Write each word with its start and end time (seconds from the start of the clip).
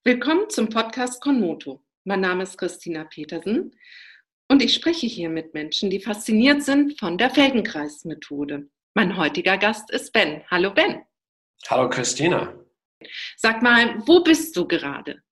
Willkommen 0.00 0.50
zum 0.50 0.68
Podcast 0.68 1.22
Konmoto. 1.22 1.84
Mein 2.04 2.20
Name 2.20 2.42
ist 2.42 2.58
Christina 2.58 3.04
Petersen 3.04 3.76
und 4.48 4.62
ich 4.62 4.74
spreche 4.74 5.06
hier 5.06 5.28
mit 5.28 5.54
Menschen, 5.54 5.90
die 5.90 6.00
fasziniert 6.00 6.64
sind 6.64 6.98
von 6.98 7.18
der 7.18 7.30
Feldenkreis-Methode. 7.30 8.68
Mein 8.94 9.16
heutiger 9.16 9.58
Gast 9.58 9.92
ist 9.92 10.12
Ben. 10.12 10.42
Hallo 10.50 10.74
Ben. 10.74 11.02
Hallo 11.68 11.88
Christina. 11.88 12.52
Sag 13.36 13.62
mal, 13.62 14.02
wo 14.06 14.24
bist 14.24 14.56
du 14.56 14.66
gerade? 14.66 15.22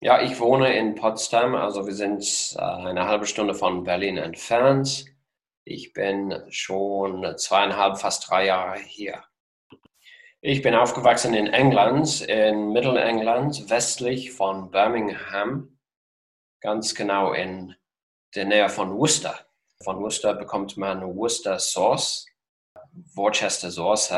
Ja, 0.00 0.22
ich 0.22 0.38
wohne 0.38 0.76
in 0.78 0.94
Potsdam, 0.94 1.56
also 1.56 1.86
wir 1.86 1.94
sind 1.94 2.54
äh, 2.56 2.60
eine 2.60 3.08
halbe 3.08 3.26
Stunde 3.26 3.54
von 3.54 3.82
Berlin 3.82 4.18
entfernt. 4.18 5.06
Ich 5.64 5.92
bin 5.92 6.44
schon 6.50 7.36
zweieinhalb, 7.38 7.98
fast 7.98 8.30
drei 8.30 8.46
Jahre 8.46 8.78
hier. 8.78 9.24
Ich 10.46 10.60
bin 10.60 10.74
aufgewachsen 10.74 11.32
in 11.32 11.46
England, 11.46 12.20
in 12.20 12.70
Mittelengland, 12.70 13.70
westlich 13.70 14.30
von 14.30 14.70
Birmingham, 14.70 15.78
ganz 16.60 16.94
genau 16.94 17.32
in 17.32 17.74
der 18.34 18.44
Nähe 18.44 18.68
von 18.68 18.94
Worcester. 18.94 19.38
Von 19.82 20.02
Worcester 20.02 20.34
bekommt 20.34 20.76
man 20.76 21.00
Worcester 21.16 21.58
Sauce, 21.58 22.26
Worcester 23.14 23.70
Sauce. 23.70 24.10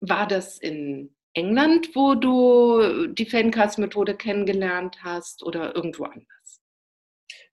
War 0.00 0.28
das 0.28 0.58
in 0.58 1.16
England, 1.34 1.96
wo 1.96 2.14
du 2.14 3.08
die 3.08 3.26
Feldenkreis-Methode 3.26 4.16
kennengelernt 4.16 4.96
hast 5.02 5.42
oder 5.42 5.74
irgendwo 5.74 6.04
anders? 6.04 6.62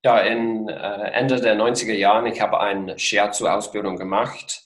Ja, 0.03 0.19
in 0.19 0.69
äh, 0.69 1.09
Ende 1.09 1.41
der 1.41 1.55
90er 1.55 1.95
Jahre, 1.95 2.29
ich 2.29 2.39
habe 2.39 2.59
eine 2.59 2.99
Shiatsu-Ausbildung 2.99 3.97
gemacht 3.97 4.63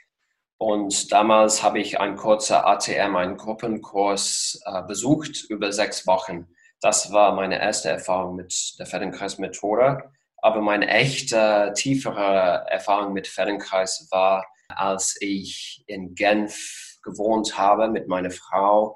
und 0.58 1.12
damals 1.12 1.64
habe 1.64 1.80
ich 1.80 2.00
einen 2.00 2.16
kurzen 2.16 2.56
ATM, 2.56 3.16
einen 3.16 3.38
Gruppenkurs 3.38 4.62
äh, 4.66 4.84
besucht 4.84 5.46
über 5.50 5.72
sechs 5.72 6.08
Wochen. 6.08 6.48
Das 6.82 7.12
war 7.12 7.34
meine 7.36 7.60
erste 7.60 7.90
Erfahrung 7.90 8.36
mit 8.36 8.54
der 8.80 8.86
Feldenkreis-Methode. 8.86 10.12
Aber 10.38 10.62
meine 10.62 10.88
echte, 10.88 11.74
tiefere 11.76 12.66
Erfahrung 12.70 13.14
mit 13.14 13.28
Feldenkreis 13.28 14.08
war, 14.12 14.46
als 14.70 15.18
ich 15.20 15.84
in 15.88 16.14
Genf 16.14 16.98
gewohnt 17.04 17.58
habe 17.58 17.90
mit 17.90 18.08
meiner 18.08 18.32
Frau 18.32 18.94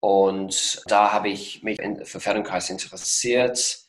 und 0.00 0.82
da 0.86 1.12
habe 1.12 1.28
ich 1.28 1.62
mich 1.62 1.78
für 2.04 2.20
Feldenkreis 2.20 2.70
interessiert. 2.70 3.84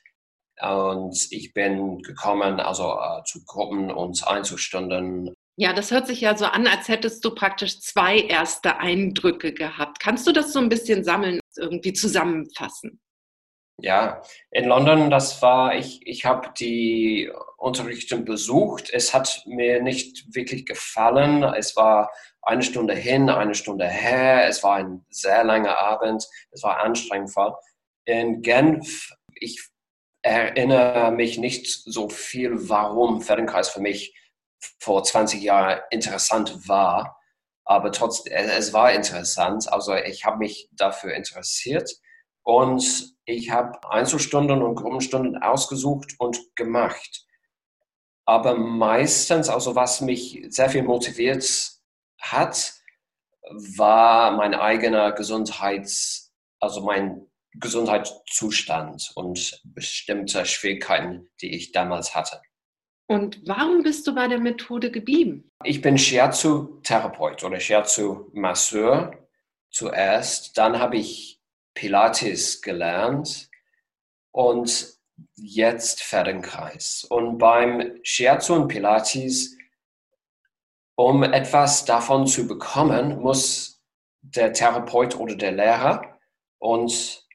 Und 0.61 1.27
ich 1.31 1.53
bin 1.53 1.99
gekommen, 2.03 2.59
also 2.59 2.99
äh, 2.99 3.23
zu 3.23 3.43
Gruppen 3.45 3.89
und 3.89 4.27
Einzelstunden. 4.27 5.33
Ja, 5.57 5.73
das 5.73 5.91
hört 5.91 6.07
sich 6.07 6.21
ja 6.21 6.37
so 6.37 6.45
an, 6.45 6.65
als 6.65 6.87
hättest 6.87 7.23
du 7.25 7.35
praktisch 7.35 7.79
zwei 7.81 8.19
erste 8.19 8.79
Eindrücke 8.79 9.53
gehabt. 9.53 9.99
Kannst 9.99 10.25
du 10.25 10.31
das 10.31 10.53
so 10.53 10.59
ein 10.59 10.69
bisschen 10.69 11.03
sammeln, 11.03 11.39
irgendwie 11.57 11.93
zusammenfassen? 11.93 13.01
Ja, 13.83 14.21
in 14.51 14.65
London, 14.65 15.09
das 15.09 15.41
war, 15.41 15.75
ich, 15.75 16.05
ich 16.05 16.25
habe 16.25 16.51
die 16.59 17.31
Unterrichte 17.57 18.17
besucht. 18.17 18.89
Es 18.93 19.13
hat 19.13 19.43
mir 19.45 19.81
nicht 19.81 20.35
wirklich 20.35 20.65
gefallen. 20.65 21.43
Es 21.43 21.75
war 21.75 22.11
eine 22.43 22.61
Stunde 22.61 22.93
hin, 22.93 23.29
eine 23.29 23.55
Stunde 23.55 23.87
her. 23.87 24.47
Es 24.47 24.63
war 24.63 24.75
ein 24.75 25.05
sehr 25.09 25.43
langer 25.43 25.77
Abend. 25.79 26.27
Es 26.51 26.63
war 26.63 26.79
anstrengend. 26.79 27.31
In 28.05 28.41
Genf, 28.41 29.09
ich 29.35 29.59
erinnere 30.21 31.11
mich 31.11 31.39
nicht 31.39 31.67
so 31.67 32.07
viel, 32.07 32.69
warum 32.69 33.21
Feldenkreis 33.21 33.69
für 33.69 33.81
mich 33.81 34.13
vor 34.79 35.03
20 35.03 35.41
Jahren 35.41 35.81
interessant 35.89 36.67
war. 36.67 37.19
Aber 37.65 37.91
trotzdem, 37.91 38.33
es 38.33 38.73
war 38.73 38.91
interessant. 38.91 39.71
Also 39.71 39.95
ich 39.95 40.25
habe 40.25 40.37
mich 40.39 40.69
dafür 40.71 41.13
interessiert 41.13 41.89
und 42.43 43.15
ich 43.25 43.51
habe 43.51 43.79
Einzelstunden 43.89 44.61
und 44.61 44.75
Gruppenstunden 44.75 45.41
ausgesucht 45.41 46.15
und 46.17 46.55
gemacht. 46.55 47.25
Aber 48.25 48.55
meistens, 48.55 49.49
also 49.49 49.75
was 49.75 50.01
mich 50.01 50.45
sehr 50.49 50.69
viel 50.69 50.83
motiviert 50.83 51.45
hat, 52.19 52.73
war 53.49 54.31
mein 54.31 54.53
eigener 54.53 55.11
Gesundheits, 55.11 56.33
also 56.59 56.81
mein 56.81 57.27
Gesundheitszustand 57.53 59.11
und 59.15 59.61
bestimmte 59.65 60.45
Schwierigkeiten, 60.45 61.29
die 61.41 61.55
ich 61.55 61.71
damals 61.71 62.15
hatte. 62.15 62.41
Und 63.11 63.41
warum 63.45 63.83
bist 63.83 64.07
du 64.07 64.15
bei 64.15 64.29
der 64.29 64.39
Methode 64.39 64.89
geblieben? 64.89 65.51
Ich 65.65 65.81
bin 65.81 65.97
Shiatsu-Therapeut 65.97 67.43
oder 67.43 67.59
Shiatsu-Masseur 67.59 69.11
zuerst. 69.69 70.57
Dann 70.57 70.79
habe 70.79 70.95
ich 70.95 71.41
Pilates 71.73 72.61
gelernt 72.61 73.49
und 74.31 74.93
jetzt 75.35 76.01
Feldenkreis. 76.03 77.05
Und 77.09 77.37
beim 77.37 77.99
Shiatsu 78.01 78.53
und 78.53 78.69
Pilates 78.69 79.57
um 80.95 81.23
etwas 81.23 81.83
davon 81.83 82.27
zu 82.27 82.47
bekommen, 82.47 83.19
muss 83.19 83.83
der 84.21 84.53
Therapeut 84.53 85.17
oder 85.17 85.35
der 85.35 85.51
Lehrer 85.51 86.17
und 86.59 87.27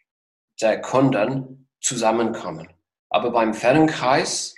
der 0.62 0.80
Kunden 0.80 1.68
zusammenkommen. 1.82 2.66
Aber 3.10 3.30
beim 3.30 3.52
Feldenkreis, 3.52 4.55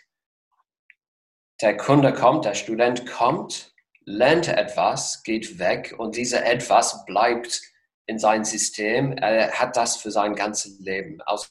der 1.61 1.77
Kunde 1.77 2.13
kommt, 2.13 2.45
der 2.45 2.55
Student 2.55 3.07
kommt, 3.07 3.73
lernt 4.05 4.49
etwas, 4.49 5.23
geht 5.23 5.59
weg 5.59 5.95
und 5.99 6.17
dieser 6.17 6.47
etwas 6.47 7.05
bleibt 7.05 7.61
in 8.07 8.19
sein 8.19 8.45
System. 8.45 9.13
Er 9.13 9.53
hat 9.53 9.77
das 9.77 9.97
für 9.97 10.11
sein 10.11 10.35
ganzes 10.35 10.79
Leben. 10.81 11.21
Also 11.23 11.49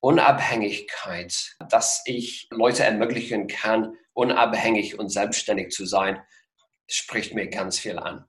Unabhängigkeit, 0.00 1.56
dass 1.68 2.02
ich 2.06 2.48
Leute 2.50 2.84
ermöglichen 2.84 3.48
kann, 3.48 3.96
unabhängig 4.12 4.98
und 4.98 5.10
selbstständig 5.10 5.70
zu 5.70 5.84
sein, 5.84 6.22
spricht 6.86 7.34
mir 7.34 7.48
ganz 7.48 7.78
viel 7.78 7.98
an. 7.98 8.24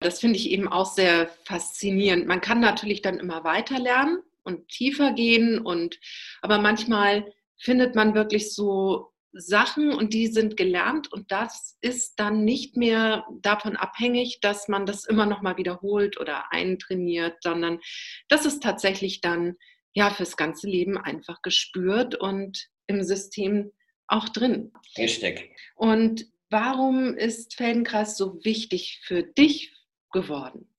Das 0.00 0.20
finde 0.20 0.36
ich 0.36 0.50
eben 0.50 0.68
auch 0.68 0.86
sehr 0.86 1.28
faszinierend. 1.44 2.26
Man 2.26 2.40
kann 2.40 2.60
natürlich 2.60 3.02
dann 3.02 3.18
immer 3.18 3.44
weiter 3.44 3.78
lernen 3.78 4.22
und 4.42 4.68
tiefer 4.68 5.12
gehen 5.12 5.58
und 5.58 5.98
aber 6.42 6.58
manchmal 6.58 7.32
findet 7.56 7.94
man 7.94 8.14
wirklich 8.14 8.54
so 8.54 9.12
Sachen 9.32 9.92
und 9.92 10.14
die 10.14 10.28
sind 10.28 10.56
gelernt 10.56 11.12
und 11.12 11.30
das 11.30 11.76
ist 11.80 12.18
dann 12.18 12.44
nicht 12.44 12.76
mehr 12.76 13.26
davon 13.42 13.76
abhängig, 13.76 14.38
dass 14.40 14.68
man 14.68 14.86
das 14.86 15.04
immer 15.04 15.26
noch 15.26 15.42
mal 15.42 15.56
wiederholt 15.56 16.18
oder 16.18 16.52
eintrainiert, 16.52 17.42
sondern 17.42 17.80
das 18.28 18.46
ist 18.46 18.62
tatsächlich 18.62 19.20
dann 19.20 19.56
ja 19.92 20.10
fürs 20.10 20.36
ganze 20.36 20.68
Leben 20.68 20.96
einfach 20.96 21.42
gespürt 21.42 22.14
und 22.14 22.68
im 22.86 23.02
System 23.02 23.72
auch 24.06 24.28
drin. 24.28 24.72
Richtig. 24.96 25.50
Und 25.74 26.26
Warum 26.48 27.16
ist 27.16 27.56
Feldenkreis 27.56 28.16
so 28.16 28.44
wichtig 28.44 29.00
für 29.04 29.24
dich 29.24 29.74
geworden? 30.12 30.72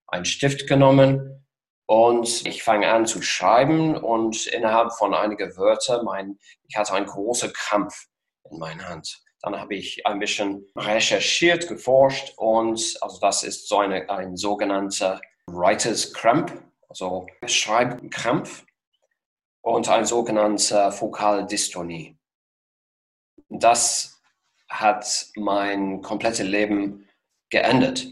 einen 0.07 0.25
Stift 0.25 0.68
genommen 0.68 1.46
und 1.92 2.48
ich 2.48 2.64
fange 2.64 2.90
an 2.90 3.06
zu 3.06 3.22
schreiben 3.22 3.98
und 3.98 4.48
innerhalb 4.48 4.94
von 4.94 5.14
einigen 5.14 5.58
Wörtern, 5.58 6.06
mein, 6.06 6.40
ich 6.70 6.78
hatte 6.78 6.94
einen 6.94 7.06
großen 7.06 7.52
Krampf 7.52 8.08
in 8.50 8.60
meiner 8.60 8.88
Hand. 8.88 9.22
Dann 9.42 9.60
habe 9.60 9.76
ich 9.76 10.08
ein 10.08 10.18
bisschen 10.18 10.66
recherchiert, 10.74 11.68
geforscht 11.68 12.34
und 12.38 12.98
also 13.02 13.20
das 13.20 13.44
ist 13.44 13.68
so 13.68 13.80
eine, 13.80 14.10
ein 14.10 14.38
sogenannter 14.38 15.20
Writer's 15.48 16.14
Cramp, 16.14 16.64
also 16.88 17.28
Schreibkrampf 17.46 18.64
und 19.60 19.90
ein 19.90 20.06
sogenannter 20.06 20.94
Fokaldystonie. 20.94 22.18
Das 23.50 24.22
hat 24.70 25.28
mein 25.36 26.02
komplettes 26.02 26.48
Leben 26.48 27.10
geändert. 27.50 28.08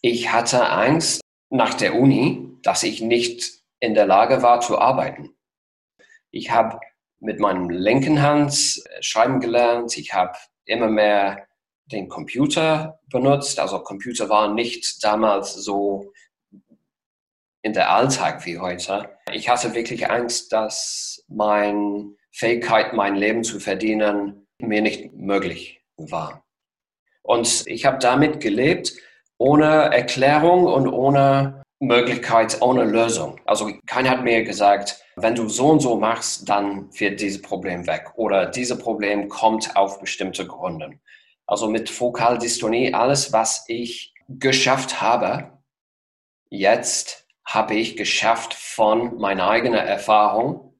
Ich 0.00 0.32
hatte 0.32 0.70
Angst 0.70 1.20
nach 1.50 1.74
der 1.74 1.94
Uni, 1.94 2.49
dass 2.62 2.82
ich 2.82 3.00
nicht 3.00 3.62
in 3.80 3.94
der 3.94 4.06
Lage 4.06 4.42
war 4.42 4.60
zu 4.60 4.78
arbeiten. 4.78 5.34
Ich 6.30 6.50
habe 6.50 6.78
mit 7.18 7.38
meinem 7.38 7.68
linken 7.70 8.22
Hand 8.22 8.82
schreiben 9.00 9.40
gelernt. 9.40 9.96
Ich 9.96 10.14
habe 10.14 10.36
immer 10.64 10.88
mehr 10.88 11.46
den 11.86 12.08
Computer 12.08 13.00
benutzt. 13.08 13.58
Also 13.58 13.80
Computer 13.80 14.28
waren 14.28 14.54
nicht 14.54 15.02
damals 15.02 15.54
so 15.54 16.12
in 17.62 17.72
der 17.72 17.90
Alltag 17.90 18.46
wie 18.46 18.58
heute. 18.58 19.16
Ich 19.32 19.48
hatte 19.48 19.74
wirklich 19.74 20.08
Angst, 20.10 20.52
dass 20.52 21.24
meine 21.28 22.14
Fähigkeit, 22.32 22.92
mein 22.94 23.16
Leben 23.16 23.44
zu 23.44 23.60
verdienen, 23.60 24.46
mir 24.58 24.82
nicht 24.82 25.12
möglich 25.12 25.82
war. 25.96 26.44
Und 27.22 27.66
ich 27.66 27.84
habe 27.84 27.98
damit 27.98 28.40
gelebt, 28.40 28.92
ohne 29.36 29.92
Erklärung 29.92 30.64
und 30.64 30.88
ohne 30.88 31.59
Möglichkeit, 31.80 32.60
ohne 32.60 32.84
Lösung. 32.84 33.40
Also 33.46 33.72
keiner 33.86 34.10
hat 34.10 34.22
mir 34.22 34.44
gesagt, 34.44 35.02
wenn 35.16 35.34
du 35.34 35.48
so 35.48 35.68
und 35.70 35.80
so 35.80 35.96
machst, 35.96 36.48
dann 36.48 36.88
wird 36.98 37.20
dieses 37.20 37.40
Problem 37.40 37.86
weg. 37.86 38.12
Oder 38.16 38.46
dieses 38.46 38.78
Problem 38.78 39.28
kommt 39.28 39.74
auf 39.76 39.98
bestimmte 39.98 40.46
Gründe. 40.46 41.00
Also 41.46 41.68
mit 41.68 41.88
Fokaldystonie, 41.88 42.94
alles, 42.94 43.32
was 43.32 43.64
ich 43.66 44.14
geschafft 44.28 45.00
habe, 45.00 45.58
jetzt 46.50 47.26
habe 47.46 47.74
ich 47.74 47.96
geschafft 47.96 48.54
von 48.54 49.18
meiner 49.18 49.48
eigenen 49.48 49.80
Erfahrung 49.80 50.78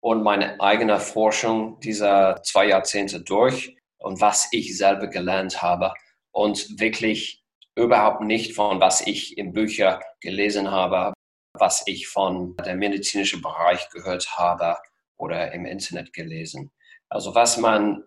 und 0.00 0.22
meiner 0.22 0.60
eigenen 0.60 0.98
Forschung 0.98 1.78
dieser 1.80 2.42
zwei 2.42 2.66
Jahrzehnte 2.66 3.20
durch 3.20 3.76
und 3.98 4.20
was 4.20 4.48
ich 4.52 4.76
selber 4.76 5.06
gelernt 5.06 5.62
habe 5.62 5.92
und 6.32 6.80
wirklich 6.80 7.39
überhaupt 7.76 8.22
nicht 8.22 8.54
von 8.54 8.80
was 8.80 9.00
ich 9.06 9.38
in 9.38 9.52
Büchern 9.52 10.00
gelesen 10.20 10.70
habe, 10.70 11.12
was 11.54 11.82
ich 11.86 12.08
von 12.08 12.56
der 12.56 12.74
medizinischen 12.74 13.42
Bereich 13.42 13.88
gehört 13.90 14.36
habe 14.36 14.76
oder 15.16 15.52
im 15.52 15.66
Internet 15.66 16.12
gelesen. 16.12 16.70
Also 17.08 17.34
was 17.34 17.56
man 17.56 18.04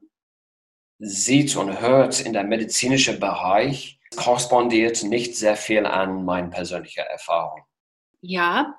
sieht 0.99 1.55
und 1.55 1.81
hört 1.81 2.21
in 2.21 2.33
der 2.33 2.43
medizinischen 2.43 3.19
Bereich, 3.19 3.99
korrespondiert 4.15 5.03
nicht 5.03 5.35
sehr 5.35 5.55
viel 5.55 5.85
an 5.85 6.23
meiner 6.23 6.49
persönlichen 6.49 7.03
Erfahrung. 7.05 7.61
Ja, 8.21 8.77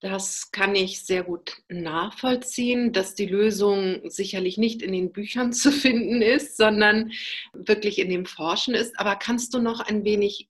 das 0.00 0.50
kann 0.50 0.74
ich 0.74 1.04
sehr 1.04 1.22
gut 1.22 1.62
nachvollziehen, 1.68 2.92
dass 2.92 3.14
die 3.14 3.26
Lösung 3.26 4.00
sicherlich 4.10 4.58
nicht 4.58 4.82
in 4.82 4.92
den 4.92 5.12
Büchern 5.12 5.52
zu 5.54 5.72
finden 5.72 6.22
ist, 6.22 6.56
sondern 6.56 7.12
wirklich 7.52 7.98
in 7.98 8.10
dem 8.10 8.26
Forschen 8.26 8.74
ist. 8.74 8.98
Aber 8.98 9.16
kannst 9.16 9.54
du 9.54 9.60
noch 9.60 9.80
ein 9.80 10.04
wenig 10.04 10.48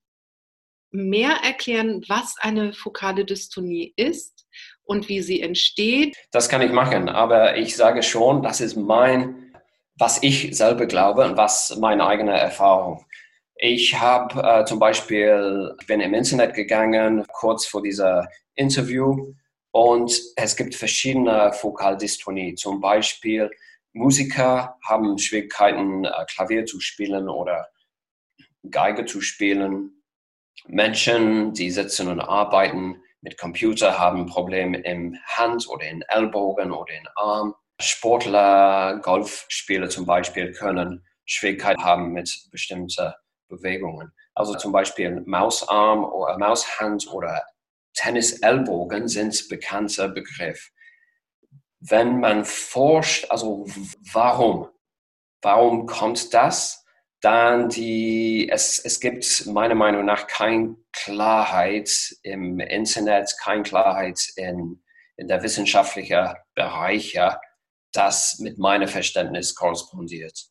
mehr 0.90 1.38
erklären, 1.44 2.02
was 2.08 2.36
eine 2.38 2.72
fokale 2.72 3.24
Dystonie 3.24 3.92
ist 3.96 4.46
und 4.84 5.08
wie 5.08 5.22
sie 5.22 5.40
entsteht? 5.40 6.16
Das 6.30 6.48
kann 6.48 6.62
ich 6.62 6.70
machen, 6.70 7.08
aber 7.08 7.56
ich 7.56 7.76
sage 7.76 8.02
schon, 8.02 8.42
das 8.42 8.60
ist 8.60 8.76
mein, 8.76 9.52
was 9.96 10.22
ich 10.22 10.56
selber 10.56 10.86
glaube 10.86 11.24
und 11.24 11.36
was 11.36 11.76
meine 11.78 12.06
eigene 12.06 12.38
Erfahrung. 12.38 13.04
Ich 13.56 13.98
habe 13.98 14.42
äh, 14.42 14.64
zum 14.64 14.78
Beispiel, 14.78 15.74
ich 15.80 15.86
bin 15.86 16.00
im 16.00 16.14
Internet 16.14 16.54
gegangen, 16.54 17.24
kurz 17.32 17.66
vor 17.66 17.82
dieser 17.82 18.28
Interview, 18.54 19.34
und 19.74 20.16
es 20.36 20.54
gibt 20.54 20.76
verschiedene 20.76 21.52
Fokaldystonie. 21.52 22.54
Zum 22.54 22.80
Beispiel 22.80 23.50
Musiker 23.92 24.78
haben 24.86 25.18
Schwierigkeiten, 25.18 26.04
äh, 26.04 26.24
Klavier 26.28 26.64
zu 26.64 26.78
spielen 26.78 27.28
oder 27.28 27.68
Geige 28.70 29.04
zu 29.04 29.20
spielen. 29.20 30.02
Menschen, 30.68 31.54
die 31.54 31.72
sitzen 31.72 32.06
und 32.06 32.20
arbeiten 32.20 33.02
mit 33.20 33.36
Computer, 33.36 33.98
haben 33.98 34.26
Probleme 34.26 34.78
im 34.78 35.16
Hand 35.26 35.68
oder 35.68 35.88
in 35.88 36.02
Ellbogen 36.02 36.70
oder 36.70 36.94
in 36.94 37.08
Arm. 37.16 37.54
Sportler, 37.80 39.00
Golfspieler 39.02 39.88
zum 39.88 40.06
Beispiel 40.06 40.52
können 40.52 41.04
Schwierigkeiten 41.24 41.82
haben 41.82 42.12
mit 42.12 42.46
bestimmten 42.52 43.12
Bewegungen. 43.48 44.12
Also 44.34 44.54
zum 44.54 44.72
Beispiel 44.72 45.22
Mausarm 45.26 46.04
oder 46.04 46.38
Maushand 46.38 47.06
oder 47.12 47.44
Tennis-Ellbogen 47.94 49.08
sind 49.08 49.48
bekannter 49.48 50.08
Begriff. 50.08 50.70
Wenn 51.80 52.20
man 52.20 52.44
forscht, 52.44 53.30
also 53.30 53.66
warum? 54.12 54.68
Warum 55.42 55.86
kommt 55.86 56.32
das? 56.32 56.84
Dann 57.20 57.68
die, 57.68 58.50
es, 58.50 58.78
es 58.78 59.00
gibt 59.00 59.46
meiner 59.46 59.74
Meinung 59.74 60.04
nach 60.04 60.26
keine 60.26 60.76
Klarheit 60.92 61.90
im 62.22 62.60
Internet, 62.60 63.34
keine 63.40 63.62
Klarheit 63.62 64.20
in, 64.36 64.82
in 65.16 65.28
der 65.28 65.42
wissenschaftlichen 65.42 66.34
Bereich, 66.54 67.18
das 67.92 68.38
mit 68.40 68.58
meinem 68.58 68.88
Verständnis 68.88 69.54
korrespondiert. 69.54 70.48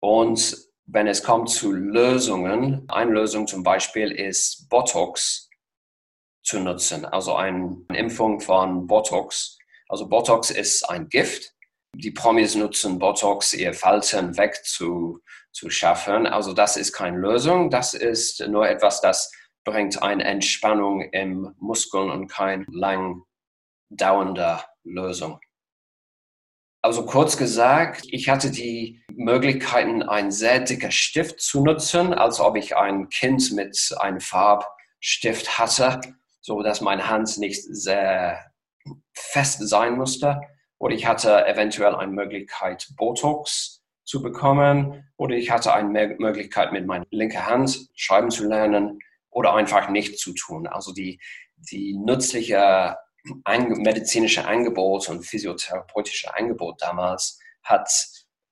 Und 0.00 0.56
wenn 0.86 1.06
es 1.06 1.22
kommt 1.22 1.50
zu 1.50 1.72
Lösungen, 1.72 2.84
eine 2.88 3.12
Lösung 3.12 3.46
zum 3.46 3.62
Beispiel 3.62 4.10
ist 4.10 4.68
Botox 4.68 5.48
zu 6.42 6.58
nutzen, 6.60 7.04
also 7.04 7.34
eine 7.34 7.76
Impfung 7.94 8.40
von 8.40 8.86
Botox. 8.86 9.58
Also 9.88 10.08
Botox 10.08 10.50
ist 10.50 10.88
ein 10.88 11.08
Gift. 11.08 11.52
Die 11.94 12.10
Promis 12.10 12.54
nutzen 12.54 12.98
Botox, 12.98 13.52
ihr 13.52 13.74
Falten 13.74 14.36
wegzuschaffen. 14.36 16.26
Also 16.26 16.52
das 16.52 16.76
ist 16.76 16.92
keine 16.92 17.18
Lösung, 17.18 17.70
das 17.70 17.94
ist 17.94 18.40
nur 18.48 18.68
etwas, 18.68 19.00
das 19.00 19.30
bringt 19.64 20.02
eine 20.02 20.24
Entspannung 20.24 21.02
im 21.12 21.54
Muskeln 21.58 22.10
und 22.10 22.28
keine 22.28 22.64
lang 22.70 23.22
dauernde 23.90 24.60
Lösung. 24.84 25.38
Also 26.84 27.06
kurz 27.06 27.36
gesagt, 27.36 28.02
ich 28.10 28.28
hatte 28.28 28.50
die 28.50 29.04
Möglichkeiten, 29.14 30.02
einen 30.02 30.32
sehr 30.32 30.58
dicken 30.58 30.90
Stift 30.90 31.40
zu 31.40 31.62
nutzen, 31.62 32.12
als 32.12 32.40
ob 32.40 32.56
ich 32.56 32.76
ein 32.76 33.08
Kind 33.08 33.52
mit 33.52 33.94
einem 34.00 34.20
Farbstift 34.20 35.60
hatte, 35.60 36.00
so 36.40 36.60
dass 36.62 36.80
meine 36.80 37.08
Hand 37.08 37.38
nicht 37.38 37.62
sehr 37.62 38.52
fest 39.14 39.68
sein 39.68 39.96
musste. 39.96 40.40
Oder 40.78 40.96
ich 40.96 41.06
hatte 41.06 41.46
eventuell 41.46 41.94
eine 41.94 42.10
Möglichkeit, 42.10 42.88
Botox 42.96 43.84
zu 44.02 44.20
bekommen. 44.20 45.08
Oder 45.16 45.36
ich 45.36 45.52
hatte 45.52 45.72
eine 45.72 46.16
Möglichkeit, 46.18 46.72
mit 46.72 46.86
meiner 46.86 47.06
linken 47.10 47.46
Hand 47.46 47.90
schreiben 47.94 48.32
zu 48.32 48.48
lernen 48.48 48.98
oder 49.30 49.54
einfach 49.54 49.88
nicht 49.88 50.18
zu 50.18 50.34
tun. 50.34 50.66
Also 50.66 50.92
die, 50.92 51.20
die 51.56 51.96
nützliche 51.96 52.96
medizinische 53.24 54.46
Angebot 54.46 55.08
und 55.08 55.24
physiotherapeutische 55.24 56.34
Angebot 56.34 56.80
damals 56.82 57.38
hat 57.62 57.88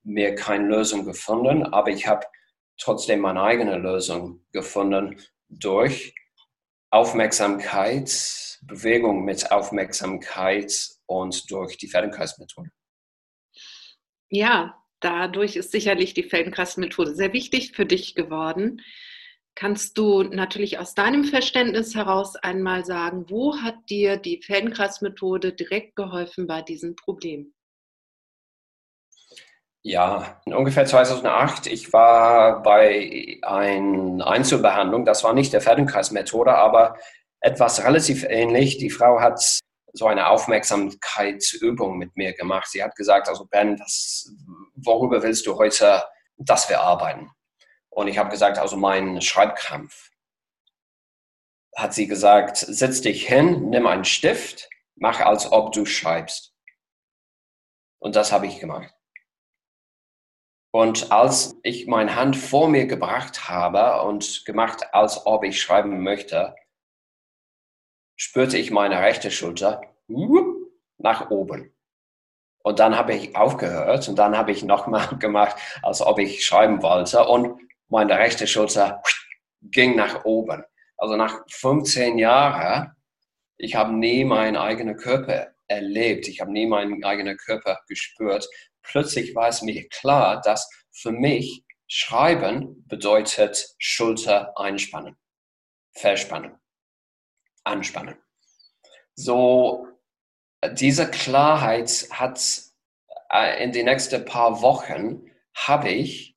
mir 0.03 0.35
keine 0.35 0.67
Lösung 0.67 1.05
gefunden, 1.05 1.65
aber 1.65 1.91
ich 1.91 2.07
habe 2.07 2.27
trotzdem 2.79 3.21
meine 3.21 3.43
eigene 3.43 3.77
Lösung 3.77 4.45
gefunden 4.53 5.21
durch 5.49 6.15
Aufmerksamkeit, 6.91 8.59
Bewegung 8.63 9.25
mit 9.25 9.51
Aufmerksamkeit 9.51 10.73
und 11.07 11.51
durch 11.51 11.77
die 11.77 11.89
Feldenkreismethode. 11.89 12.71
Ja, 14.29 14.77
dadurch 15.01 15.57
ist 15.57 15.73
sicherlich 15.73 16.15
die 16.15 16.23
Feldenkreismethode 16.23 17.15
sehr 17.15 17.33
wichtig 17.33 17.73
für 17.75 17.87
dich 17.87 18.15
geworden 18.15 18.81
kannst 19.55 19.99
du 19.99 20.23
natürlich 20.23 20.79
aus 20.79 20.95
deinem 20.95 21.25
Verständnis 21.25 21.95
heraus 21.95 22.37
einmal 22.37 22.85
sagen, 22.85 23.27
wo 23.29 23.57
hat 23.61 23.77
dir 23.89 24.17
die 24.17 24.43
Feldenkreismethode 24.43 25.53
direkt 25.53 25.97
geholfen 25.97 26.47
bei 26.47 26.63
diesem 26.63 26.97
Problem? 26.97 27.53
Ja, 29.83 30.43
ungefähr 30.45 30.85
2008. 30.85 31.67
Ich 31.67 31.93
war 31.93 32.63
bei 32.63 33.39
einer 33.43 34.27
Einzelbehandlung. 34.27 35.07
Das 35.07 35.25
war 35.25 35.33
nicht 35.33 35.53
der 35.55 35.63
Feldenkreismethode, 35.63 36.55
aber 36.55 36.97
etwas 37.41 37.83
relativ 37.83 38.25
ähnlich. 38.25 38.77
Die 38.77 38.91
Frau 38.91 39.21
hat 39.21 39.43
so 39.93 40.07
eine 40.07 40.29
Aufmerksamkeitsübung 40.29 41.97
mit 41.97 42.15
mir 42.15 42.35
gemacht. 42.35 42.69
Sie 42.69 42.83
hat 42.83 42.95
gesagt, 42.95 43.29
also 43.29 43.47
Ben, 43.47 43.81
was, 43.81 44.31
worüber 44.75 45.23
willst 45.23 45.47
du 45.47 45.57
heute, 45.57 46.05
dass 46.37 46.69
wir 46.69 46.81
arbeiten? 46.81 47.31
Und 47.91 48.09
ich 48.09 48.19
habe 48.19 48.31
gesagt, 48.31 48.59
also 48.59 48.77
mein 48.77 49.21
Schreibkrampf. 49.21 50.11
Hat 51.77 51.95
sie 51.95 52.07
gesagt, 52.07 52.57
setz 52.57 53.01
dich 53.01 53.27
hin, 53.27 53.71
nimm 53.71 53.87
einen 53.87 54.05
Stift, 54.05 54.69
mach 54.97 55.21
als 55.21 55.51
ob 55.51 55.73
du 55.73 55.85
schreibst. 55.85 56.55
Und 57.99 58.17
das 58.17 58.33
habe 58.33 58.47
ich 58.47 58.59
gemacht. 58.59 58.95
Und 60.73 61.11
als 61.11 61.57
ich 61.63 61.87
meine 61.89 62.15
Hand 62.15 62.37
vor 62.37 62.69
mir 62.69 62.87
gebracht 62.87 63.49
habe 63.49 64.03
und 64.07 64.45
gemacht, 64.45 64.95
als 64.95 65.27
ob 65.27 65.43
ich 65.45 65.61
schreiben 65.61 66.03
möchte, 66.03 66.55
spürte 68.17 68.57
ich 68.57 68.71
meine 68.71 69.01
rechte 69.01 69.31
Schulter 69.31 69.81
nach 70.99 71.31
oben. 71.31 71.75
Und 72.63 72.79
dann 72.79 72.97
habe 72.97 73.15
ich 73.15 73.35
aufgehört 73.35 74.09
und 74.09 74.17
dann 74.17 74.37
habe 74.37 74.53
ich 74.53 74.63
nochmal 74.63 75.09
gemacht, 75.19 75.57
als 75.83 76.03
ob 76.03 76.19
ich 76.19 76.45
schreiben 76.45 76.83
wollte 76.83 77.27
und 77.27 77.61
meine 77.91 78.17
rechte 78.19 78.47
Schulter 78.47 79.03
ging 79.63 79.97
nach 79.97 80.25
oben. 80.25 80.65
Also 80.97 81.17
nach 81.17 81.41
15 81.51 82.19
Jahren, 82.19 82.93
ich 83.57 83.75
habe 83.75 83.93
nie 83.93 84.25
meinen 84.25 84.57
eigenen 84.57 84.97
Körper 84.97 85.53
erlebt, 85.67 86.29
ich 86.29 86.41
habe 86.41 86.53
nie 86.53 86.67
meinen 86.67 87.05
eigenen 87.05 87.37
Körper 87.37 87.81
gespürt. 87.89 88.49
Plötzlich 88.83 89.35
war 89.35 89.49
es 89.49 89.63
mir 89.63 89.89
klar, 89.89 90.41
dass 90.41 90.69
für 90.93 91.13
mich 91.13 91.65
Schreiben 91.87 92.87
bedeutet 92.87 93.75
Schulter 93.79 94.57
einspannen, 94.57 95.17
verspannen, 95.93 96.57
anspannen. 97.65 98.17
So, 99.15 99.89
diese 100.73 101.11
Klarheit 101.11 102.07
hat 102.11 102.41
äh, 103.31 103.65
in 103.65 103.73
den 103.73 103.87
nächsten 103.87 104.25
paar 104.25 104.63
Wochen 104.63 105.31
habe 105.55 105.89
ich 105.91 106.30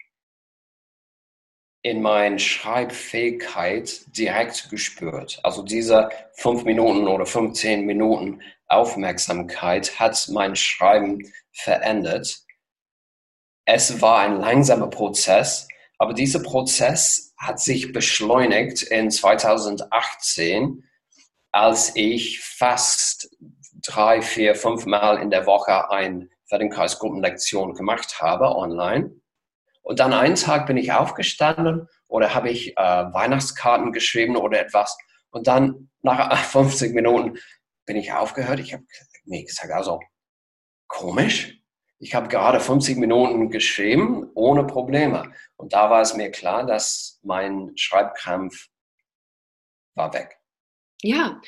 in 1.84 2.02
meiner 2.02 2.40
Schreibfähigkeit 2.40 4.04
direkt 4.18 4.70
gespürt. 4.70 5.40
Also 5.44 5.62
diese 5.62 6.10
fünf 6.32 6.64
Minuten 6.64 7.08
oder 7.08 7.26
15 7.26 7.86
Minuten 7.86 8.42
Aufmerksamkeit 8.68 10.00
hat 10.00 10.30
mein 10.32 10.56
Schreiben 10.56 11.20
verändert. 11.52 12.40
Es 13.66 14.02
war 14.02 14.20
ein 14.20 14.40
langsamer 14.40 14.88
Prozess, 14.88 15.68
aber 15.98 16.14
dieser 16.14 16.42
Prozess 16.42 17.34
hat 17.38 17.60
sich 17.60 17.92
beschleunigt 17.92 18.84
in 18.84 19.12
2018, 19.12 20.86
als 21.52 21.92
ich 21.96 22.40
fast 22.40 23.30
drei, 23.86 24.22
vier, 24.22 24.56
fünf 24.56 24.86
Mal 24.86 25.22
in 25.22 25.30
der 25.30 25.46
Woche 25.46 25.92
eine 25.92 26.30
Feldenkreisgruppenlektion 26.46 27.74
gemacht 27.74 28.22
habe 28.22 28.56
online 28.56 29.12
und 29.84 30.00
dann 30.00 30.14
einen 30.14 30.36
Tag 30.36 30.66
bin 30.66 30.78
ich 30.78 30.94
aufgestanden 30.94 31.88
oder 32.08 32.34
habe 32.34 32.50
ich 32.50 32.78
äh, 32.78 32.82
Weihnachtskarten 32.82 33.92
geschrieben 33.92 34.38
oder 34.38 34.60
etwas. 34.60 34.98
Und 35.30 35.48
dann 35.48 35.90
nach 36.02 36.36
50 36.44 36.94
Minuten 36.94 37.38
bin 37.86 37.98
ich 37.98 38.14
aufgehört. 38.14 38.60
Ich 38.60 38.74
habe 38.74 38.84
mir 39.26 39.44
gesagt, 39.44 39.72
also 39.72 40.00
komisch. 40.88 41.60
Ich 42.00 42.16
habe 42.16 42.28
gerade 42.28 42.60
50 42.60 42.98
Minuten 42.98 43.50
geschrieben 43.50 44.30
ohne 44.36 44.66
Probleme. 44.66 45.32
Und 45.58 45.74
da 45.74 45.90
war 45.90 46.02
es 46.02 46.16
mir 46.16 46.32
klar, 46.32 46.66
dass 46.66 47.20
mein 47.22 47.72
Schreibkrampf 47.76 48.70
war 49.96 50.14
weg. 50.14 50.38
Ja, 51.02 51.42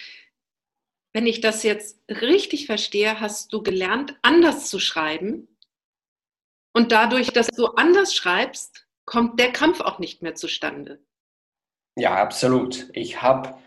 wenn 1.13 1.27
ich 1.27 1.39
das 1.39 1.63
jetzt 1.63 2.01
richtig 2.09 2.65
verstehe, 2.65 3.21
hast 3.21 3.53
du 3.53 3.63
gelernt, 3.63 4.17
anders 4.21 4.69
zu 4.69 4.79
schreiben 4.79 5.54
und 6.75 6.91
dadurch, 6.91 7.31
dass 7.31 7.47
du 7.47 7.67
anders 7.67 8.13
schreibst, 8.13 8.85
kommt 9.05 9.39
der 9.39 9.53
Kampf 9.53 9.79
auch 9.79 9.97
nicht 9.97 10.21
mehr 10.21 10.35
zustande. 10.35 10.99
Ja, 11.95 12.15
absolut. 12.15 12.89
Ich 12.93 13.21
habe 13.21 13.57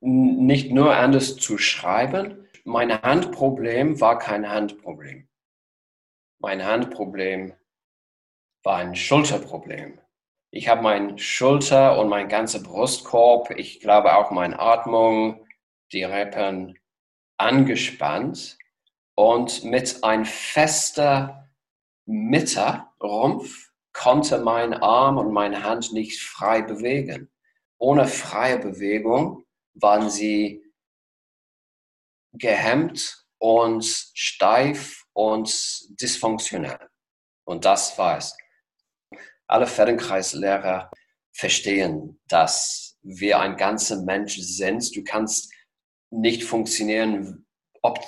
nicht 0.00 0.70
nur 0.70 0.94
anders 0.94 1.36
zu 1.36 1.56
schreiben. 1.56 2.46
Mein 2.64 3.00
Handproblem 3.02 4.00
war 4.02 4.18
kein 4.18 4.48
Handproblem. 4.48 5.28
Mein 6.40 6.62
Handproblem 6.62 7.54
war 8.62 8.76
ein 8.76 8.94
Schulterproblem. 8.94 9.98
Ich 10.50 10.68
habe 10.68 10.82
mein 10.82 11.18
Schulter 11.18 11.98
und 11.98 12.10
mein 12.10 12.28
ganzer 12.28 12.60
Brustkorb, 12.60 13.50
ich 13.52 13.80
glaube 13.80 14.14
auch 14.14 14.30
meine 14.30 14.58
Atmung, 14.58 15.46
die 15.92 16.04
Rippen 16.04 16.78
angespannt 17.38 18.58
und 19.14 19.64
mit 19.64 20.04
ein 20.04 20.26
fester 20.26 21.41
Mitte-Rumpf 22.06 23.70
konnte 23.92 24.38
mein 24.38 24.74
Arm 24.74 25.18
und 25.18 25.32
meine 25.32 25.62
Hand 25.62 25.92
nicht 25.92 26.20
frei 26.20 26.62
bewegen. 26.62 27.30
Ohne 27.78 28.06
freie 28.06 28.58
Bewegung 28.58 29.44
waren 29.74 30.10
sie 30.10 30.62
gehemmt 32.32 33.26
und 33.38 33.84
steif 34.14 35.04
und 35.12 35.52
dysfunktionell. 36.00 36.88
Und 37.44 37.64
das 37.64 37.98
war 37.98 38.18
es. 38.18 38.36
Alle 39.46 39.66
Feldenkreislehrer 39.66 40.90
verstehen, 41.32 42.20
dass 42.28 42.96
wir 43.02 43.40
ein 43.40 43.56
ganzer 43.56 44.02
Mensch 44.02 44.38
sind. 44.38 44.94
Du 44.94 45.02
kannst 45.02 45.52
nicht 46.10 46.44
funktionieren, 46.44 47.46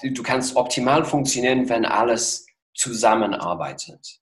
du 0.02 0.22
kannst 0.22 0.56
optimal 0.56 1.04
funktionieren, 1.04 1.68
wenn 1.68 1.84
alles 1.84 2.46
zusammenarbeitet. 2.74 4.20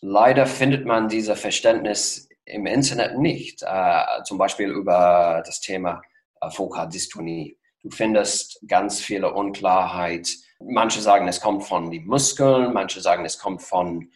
Leider 0.00 0.46
findet 0.46 0.84
man 0.84 1.08
dieses 1.08 1.40
Verständnis 1.40 2.28
im 2.44 2.66
Internet 2.66 3.18
nicht, 3.18 3.62
äh, 3.62 4.22
zum 4.24 4.38
Beispiel 4.38 4.70
über 4.70 5.42
das 5.46 5.60
Thema 5.60 6.02
äh. 6.40 7.56
Du 7.82 7.90
findest 7.90 8.60
ganz 8.68 9.00
viele 9.00 9.32
Unklarheit. 9.32 10.28
Manche 10.60 11.00
sagen, 11.00 11.28
es 11.28 11.40
kommt 11.40 11.64
von 11.64 11.90
den 11.90 12.06
Muskeln, 12.06 12.72
manche 12.72 13.00
sagen, 13.00 13.24
es 13.24 13.38
kommt 13.38 13.62
von 13.62 14.10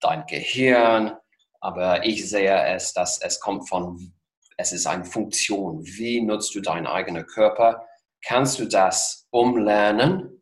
dein 0.00 0.24
Gehirn, 0.26 1.16
aber 1.60 2.04
ich 2.04 2.28
sehe 2.28 2.66
es, 2.74 2.92
dass 2.92 3.20
es 3.20 3.40
kommt 3.40 3.68
von, 3.68 4.12
es 4.56 4.72
ist 4.72 4.86
eine 4.86 5.04
Funktion. 5.04 5.84
Wie 5.84 6.20
nutzt 6.20 6.54
du 6.54 6.60
deinen 6.60 6.86
eigenen 6.86 7.26
Körper? 7.26 7.84
Kannst 8.24 8.58
du 8.58 8.66
das 8.66 9.26
umlernen 9.30 10.37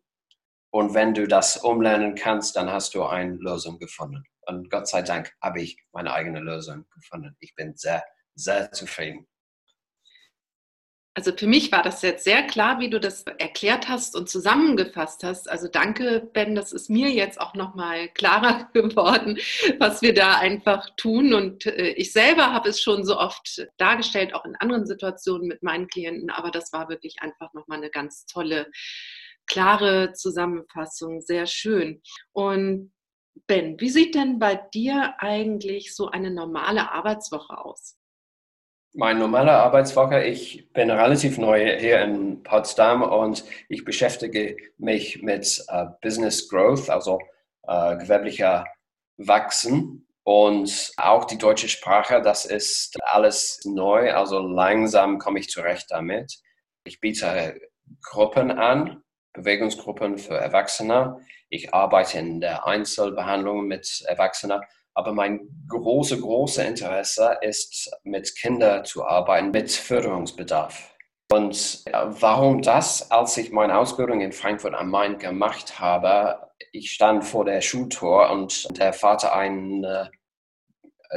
und 0.77 0.93
wenn 0.93 1.15
du 1.15 1.27
das 1.27 1.57
umlernen 1.57 2.13
kannst, 2.13 2.55
dann 2.55 2.69
hast 2.69 2.93
du 2.93 3.03
eine 3.03 3.33
Lösung 3.33 3.79
gefunden. 3.79 4.23
Und 4.45 4.69
Gott 4.69 4.87
sei 4.87 5.01
Dank 5.01 5.33
habe 5.41 5.59
ich 5.59 5.75
meine 5.91 6.13
eigene 6.13 6.39
Lösung 6.39 6.85
gefunden. 6.93 7.35
Ich 7.39 7.55
bin 7.55 7.75
sehr, 7.75 8.03
sehr 8.35 8.71
zufrieden. 8.71 9.27
Also 11.15 11.35
für 11.35 11.47
mich 11.47 11.71
war 11.71 11.81
das 11.81 12.03
jetzt 12.03 12.25
sehr 12.25 12.43
klar, 12.43 12.79
wie 12.79 12.91
du 12.91 12.99
das 12.99 13.23
erklärt 13.23 13.89
hast 13.89 14.15
und 14.15 14.29
zusammengefasst 14.29 15.23
hast. 15.23 15.49
Also 15.49 15.67
danke, 15.67 16.29
Ben, 16.33 16.53
das 16.53 16.71
ist 16.71 16.91
mir 16.91 17.09
jetzt 17.09 17.41
auch 17.41 17.55
nochmal 17.55 18.09
klarer 18.09 18.69
geworden, 18.73 19.39
was 19.79 20.03
wir 20.03 20.13
da 20.13 20.37
einfach 20.37 20.91
tun. 20.95 21.33
Und 21.33 21.65
äh, 21.65 21.87
ich 21.93 22.11
selber 22.13 22.53
habe 22.53 22.69
es 22.69 22.79
schon 22.79 23.03
so 23.03 23.17
oft 23.17 23.67
dargestellt, 23.77 24.35
auch 24.35 24.45
in 24.45 24.55
anderen 24.57 24.85
Situationen 24.85 25.47
mit 25.47 25.63
meinen 25.63 25.87
Klienten, 25.87 26.29
aber 26.29 26.51
das 26.51 26.71
war 26.71 26.87
wirklich 26.87 27.15
einfach 27.23 27.51
nochmal 27.55 27.79
eine 27.79 27.89
ganz 27.89 28.27
tolle 28.27 28.67
klare 29.47 30.13
Zusammenfassung, 30.13 31.21
sehr 31.21 31.47
schön. 31.47 32.01
Und 32.33 32.91
Ben, 33.45 33.79
wie 33.79 33.89
sieht 33.89 34.15
denn 34.15 34.39
bei 34.39 34.55
dir 34.55 35.13
eigentlich 35.19 35.95
so 35.95 36.09
eine 36.09 36.31
normale 36.31 36.91
Arbeitswoche 36.91 37.57
aus? 37.57 37.95
Meine 38.93 39.19
normale 39.19 39.51
Arbeitswoche, 39.51 40.23
ich 40.23 40.71
bin 40.73 40.89
relativ 40.89 41.37
neu 41.37 41.77
hier 41.77 42.01
in 42.01 42.41
Potsdam 42.41 43.03
und 43.03 43.43
ich 43.69 43.85
beschäftige 43.85 44.57
mich 44.77 45.21
mit 45.21 45.63
uh, 45.71 45.85
Business 46.01 46.49
Growth, 46.49 46.89
also 46.89 47.19
uh, 47.67 47.95
gewerblicher 47.97 48.65
Wachsen 49.17 50.07
und 50.23 50.91
auch 50.97 51.25
die 51.25 51.37
deutsche 51.37 51.69
Sprache, 51.69 52.21
das 52.21 52.45
ist 52.45 52.97
alles 53.03 53.59
neu, 53.65 54.11
also 54.13 54.39
langsam 54.39 55.19
komme 55.19 55.39
ich 55.39 55.49
zurecht 55.49 55.87
damit. 55.89 56.39
Ich 56.83 56.99
biete 56.99 57.59
Gruppen 58.01 58.51
an, 58.51 59.03
Bewegungsgruppen 59.37 60.17
für 60.17 60.35
Erwachsene. 60.35 61.19
Ich 61.49 61.73
arbeite 61.73 62.19
in 62.19 62.41
der 62.41 62.67
Einzelbehandlung 62.67 63.67
mit 63.67 64.03
Erwachsenen. 64.07 64.61
Aber 64.93 65.13
mein 65.13 65.47
großes, 65.69 66.21
großes 66.21 66.65
Interesse 66.65 67.37
ist, 67.41 67.91
mit 68.03 68.35
Kindern 68.35 68.83
zu 68.83 69.05
arbeiten, 69.05 69.51
mit 69.51 69.71
Förderungsbedarf. 69.71 70.95
Und 71.31 71.85
warum 71.93 72.61
das? 72.61 73.11
Als 73.11 73.37
ich 73.37 73.51
meine 73.51 73.77
Ausbildung 73.77 74.21
in 74.21 74.31
Frankfurt 74.31 74.73
am 74.73 74.89
Main 74.89 75.19
gemacht 75.19 75.79
habe, 75.79 76.51
ich 76.71 76.91
stand 76.91 77.23
vor 77.23 77.45
der 77.45 77.61
Schultor 77.61 78.31
und 78.31 78.67
der 78.79 78.91
Vater 78.93 79.35
einer 79.35 80.09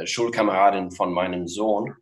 Schulkameradin 0.03 0.91
von 0.91 1.11
meinem 1.11 1.47
Sohn 1.47 1.95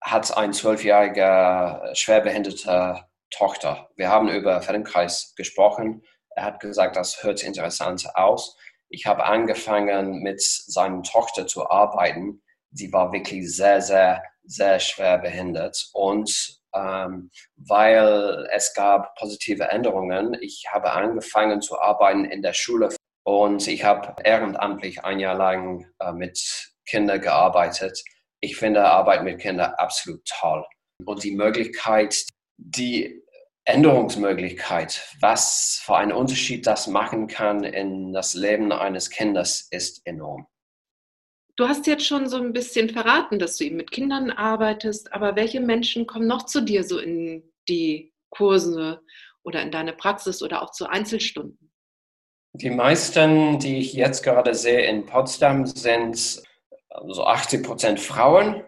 hat 0.00 0.34
ein 0.36 0.52
zwölfjähriger 0.52 1.90
schwerbehinderter 1.94 3.09
Tochter. 3.30 3.88
Wir 3.96 4.08
haben 4.08 4.28
über 4.28 4.60
Feldenkreis 4.62 5.34
gesprochen. 5.36 6.02
Er 6.36 6.44
hat 6.44 6.60
gesagt, 6.60 6.96
das 6.96 7.22
hört 7.22 7.42
interessant 7.42 8.06
aus. 8.14 8.56
Ich 8.88 9.06
habe 9.06 9.24
angefangen, 9.24 10.20
mit 10.22 10.42
seiner 10.42 11.02
Tochter 11.02 11.46
zu 11.46 11.70
arbeiten. 11.70 12.42
Sie 12.72 12.92
war 12.92 13.12
wirklich 13.12 13.54
sehr, 13.54 13.80
sehr, 13.80 14.22
sehr 14.44 14.80
schwer 14.80 15.18
behindert. 15.18 15.90
Und 15.92 16.60
ähm, 16.74 17.30
weil 17.56 18.48
es 18.52 18.74
gab 18.74 19.14
positive 19.16 19.64
Änderungen, 19.64 20.36
ich 20.40 20.66
habe 20.72 20.92
angefangen 20.92 21.60
zu 21.60 21.80
arbeiten 21.80 22.24
in 22.24 22.42
der 22.42 22.52
Schule 22.52 22.90
und 23.24 23.66
ich 23.66 23.84
habe 23.84 24.14
ehrenamtlich 24.22 25.04
ein 25.04 25.20
Jahr 25.20 25.34
lang 25.34 25.86
äh, 25.98 26.12
mit 26.12 26.72
Kindern 26.86 27.20
gearbeitet. 27.20 28.02
Ich 28.40 28.56
finde 28.56 28.84
Arbeit 28.84 29.22
mit 29.22 29.40
Kindern 29.40 29.74
absolut 29.74 30.24
toll. 30.24 30.64
Und 31.04 31.22
die 31.22 31.34
Möglichkeit, 31.34 32.24
die 32.62 33.22
Änderungsmöglichkeit, 33.64 35.14
was 35.20 35.80
für 35.84 35.96
einen 35.96 36.12
Unterschied 36.12 36.66
das 36.66 36.86
machen 36.86 37.26
kann 37.26 37.64
in 37.64 38.12
das 38.12 38.34
Leben 38.34 38.72
eines 38.72 39.10
Kindes, 39.10 39.68
ist 39.70 40.06
enorm. 40.06 40.46
Du 41.56 41.68
hast 41.68 41.86
jetzt 41.86 42.06
schon 42.06 42.28
so 42.28 42.38
ein 42.38 42.52
bisschen 42.52 42.88
verraten, 42.88 43.38
dass 43.38 43.56
du 43.56 43.64
eben 43.64 43.76
mit 43.76 43.90
Kindern 43.90 44.30
arbeitest, 44.30 45.12
aber 45.12 45.36
welche 45.36 45.60
Menschen 45.60 46.06
kommen 46.06 46.26
noch 46.26 46.46
zu 46.46 46.62
dir 46.62 46.84
so 46.84 46.98
in 46.98 47.52
die 47.68 48.12
Kurse 48.30 49.00
oder 49.42 49.62
in 49.62 49.70
deine 49.70 49.92
Praxis 49.92 50.42
oder 50.42 50.62
auch 50.62 50.70
zu 50.70 50.86
Einzelstunden? 50.86 51.70
Die 52.52 52.70
meisten, 52.70 53.58
die 53.58 53.78
ich 53.78 53.92
jetzt 53.92 54.22
gerade 54.22 54.54
sehe 54.54 54.86
in 54.86 55.06
Potsdam, 55.06 55.66
sind 55.66 56.16
so 56.16 57.24
80 57.24 57.62
Prozent 57.62 58.00
Frauen 58.00 58.64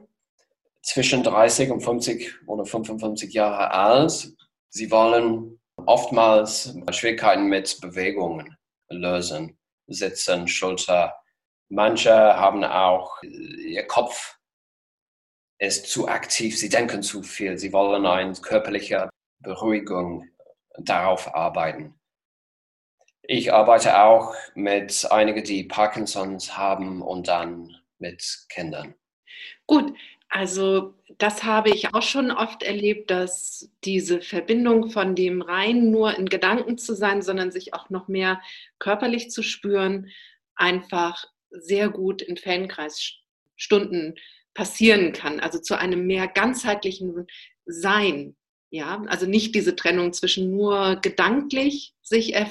zwischen 0.83 1.23
30 1.23 1.71
und 1.71 1.81
50 1.81 2.47
oder 2.47 2.65
55 2.65 3.33
Jahre 3.33 3.71
alt. 3.71 4.33
Sie 4.69 4.91
wollen 4.91 5.61
oftmals 5.77 6.77
Schwierigkeiten 6.91 7.47
mit 7.47 7.81
Bewegungen 7.81 8.57
lösen, 8.91 9.59
Sitzen, 9.87 10.49
Schulter. 10.49 11.17
Manche 11.69 12.12
haben 12.12 12.65
auch, 12.65 13.23
ihr 13.23 13.87
Kopf 13.87 14.39
ist 15.59 15.87
zu 15.87 16.09
aktiv, 16.09 16.59
sie 16.59 16.69
denken 16.69 17.03
zu 17.03 17.23
viel, 17.23 17.57
sie 17.57 17.73
wollen 17.73 18.05
eine 18.05 18.35
körperliche 18.35 19.09
Beruhigung 19.39 20.29
darauf 20.79 21.35
arbeiten. 21.35 21.95
Ich 23.23 23.53
arbeite 23.53 24.03
auch 24.03 24.35
mit 24.55 25.07
einigen, 25.11 25.45
die 25.45 25.65
Parkinsons 25.65 26.57
haben 26.57 27.01
und 27.01 27.29
dann 27.29 27.77
mit 27.99 28.47
Kindern. 28.49 28.97
Gut, 29.67 29.97
also 30.33 30.95
das 31.19 31.45
habe 31.45 31.69
ich 31.69 31.95
auch 31.95 32.01
schon 32.01 32.31
oft 32.31 32.62
erlebt, 32.62 33.11
dass 33.11 33.71
diese 33.85 34.23
Verbindung 34.23 34.89
von 34.89 35.15
dem 35.15 35.43
rein 35.43 35.91
nur 35.91 36.17
in 36.17 36.25
Gedanken 36.25 36.79
zu 36.79 36.97
sein, 36.97 37.21
sondern 37.21 37.53
sich 37.53 37.75
auch 37.75 37.91
noch 37.91 38.09
mehr 38.09 38.41
körperlich 38.79 39.31
zu 39.31 39.43
spüren, 39.43 40.09
einfach 40.55 41.27
sehr 41.51 41.91
gut 41.91 42.23
in 42.23 42.39
Feldenkreisstunden 42.39 44.15
passieren 44.55 45.12
kann. 45.12 45.39
Also 45.39 45.59
zu 45.59 45.79
einem 45.79 46.07
mehr 46.07 46.29
ganzheitlichen 46.29 47.27
Sein 47.67 48.35
ja, 48.73 49.02
also 49.07 49.26
nicht 49.26 49.55
diese 49.55 49.76
Trennung 49.76 50.14
zwischen 50.14 50.50
nur 50.50 50.97
gedanklich 51.02 51.95
sich 52.00 52.35
äh, 52.35 52.47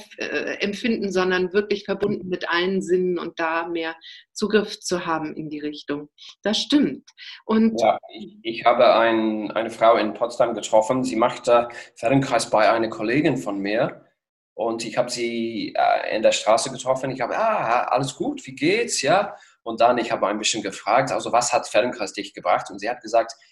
empfinden, 0.59 1.11
sondern 1.11 1.51
wirklich 1.51 1.85
verbunden 1.85 2.29
mit 2.29 2.47
allen 2.47 2.83
Sinnen 2.83 3.17
und 3.17 3.39
da 3.39 3.67
mehr 3.67 3.95
Zugriff 4.31 4.79
zu 4.79 5.07
haben 5.07 5.35
in 5.35 5.49
die 5.49 5.59
Richtung. 5.59 6.09
Das 6.43 6.59
stimmt. 6.59 7.09
Und 7.43 7.81
ja, 7.81 7.97
ich, 8.13 8.37
ich 8.43 8.65
habe 8.65 8.95
ein, 8.95 9.49
eine 9.49 9.71
Frau 9.71 9.97
in 9.97 10.13
Potsdam 10.13 10.53
getroffen. 10.53 11.03
Sie 11.03 11.15
machte 11.15 11.69
Feldenkreis 11.95 12.51
bei 12.51 12.71
einer 12.71 12.89
Kollegin 12.89 13.37
von 13.37 13.57
mir. 13.57 14.05
Und 14.53 14.85
ich 14.85 14.97
habe 14.97 15.09
sie 15.09 15.73
äh, 15.75 16.15
in 16.15 16.21
der 16.21 16.33
Straße 16.33 16.71
getroffen. 16.71 17.09
Ich 17.09 17.21
habe, 17.21 17.35
ah, 17.35 17.85
alles 17.85 18.15
gut, 18.15 18.45
wie 18.45 18.53
geht's? 18.53 19.01
Ja. 19.01 19.35
Und 19.63 19.81
dann, 19.81 19.97
ich 19.97 20.11
habe 20.11 20.27
ein 20.27 20.37
bisschen 20.37 20.61
gefragt, 20.61 21.11
also 21.11 21.31
was 21.31 21.51
hat 21.51 21.67
Feldenkreis 21.67 22.13
dich 22.13 22.35
gebracht? 22.35 22.69
Und 22.69 22.77
sie 22.77 22.89
hat 22.89 23.01
gesagt, 23.01 23.33
äh, 23.33 23.50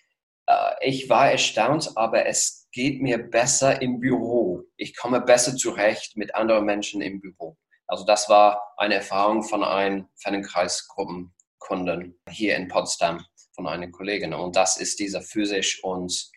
ich 0.81 1.09
war 1.09 1.31
erstaunt, 1.31 1.91
aber 1.95 2.25
es 2.25 2.67
geht 2.71 3.01
mir 3.01 3.17
besser 3.17 3.81
im 3.81 3.99
Büro. 3.99 4.63
Ich 4.77 4.95
komme 4.95 5.21
besser 5.21 5.55
zurecht 5.55 6.17
mit 6.17 6.35
anderen 6.35 6.65
Menschen 6.65 7.01
im 7.01 7.19
Büro. 7.19 7.57
Also 7.87 8.05
das 8.05 8.29
war 8.29 8.73
eine 8.77 8.95
Erfahrung 8.95 9.43
von 9.43 9.63
einem 9.63 10.07
Feldenkreisgruppenkunden 10.17 12.19
hier 12.29 12.55
in 12.55 12.67
Potsdam 12.67 13.25
von 13.55 13.67
einer 13.67 13.89
Kollegin. 13.89 14.33
Und 14.33 14.55
das 14.55 14.77
ist 14.77 14.99
dieser 14.99 15.21
physisch 15.21 15.83
und 15.83 16.31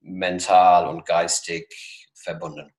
mental 0.00 0.88
und 0.88 1.06
geistig 1.06 2.08
verbunden. 2.14 2.72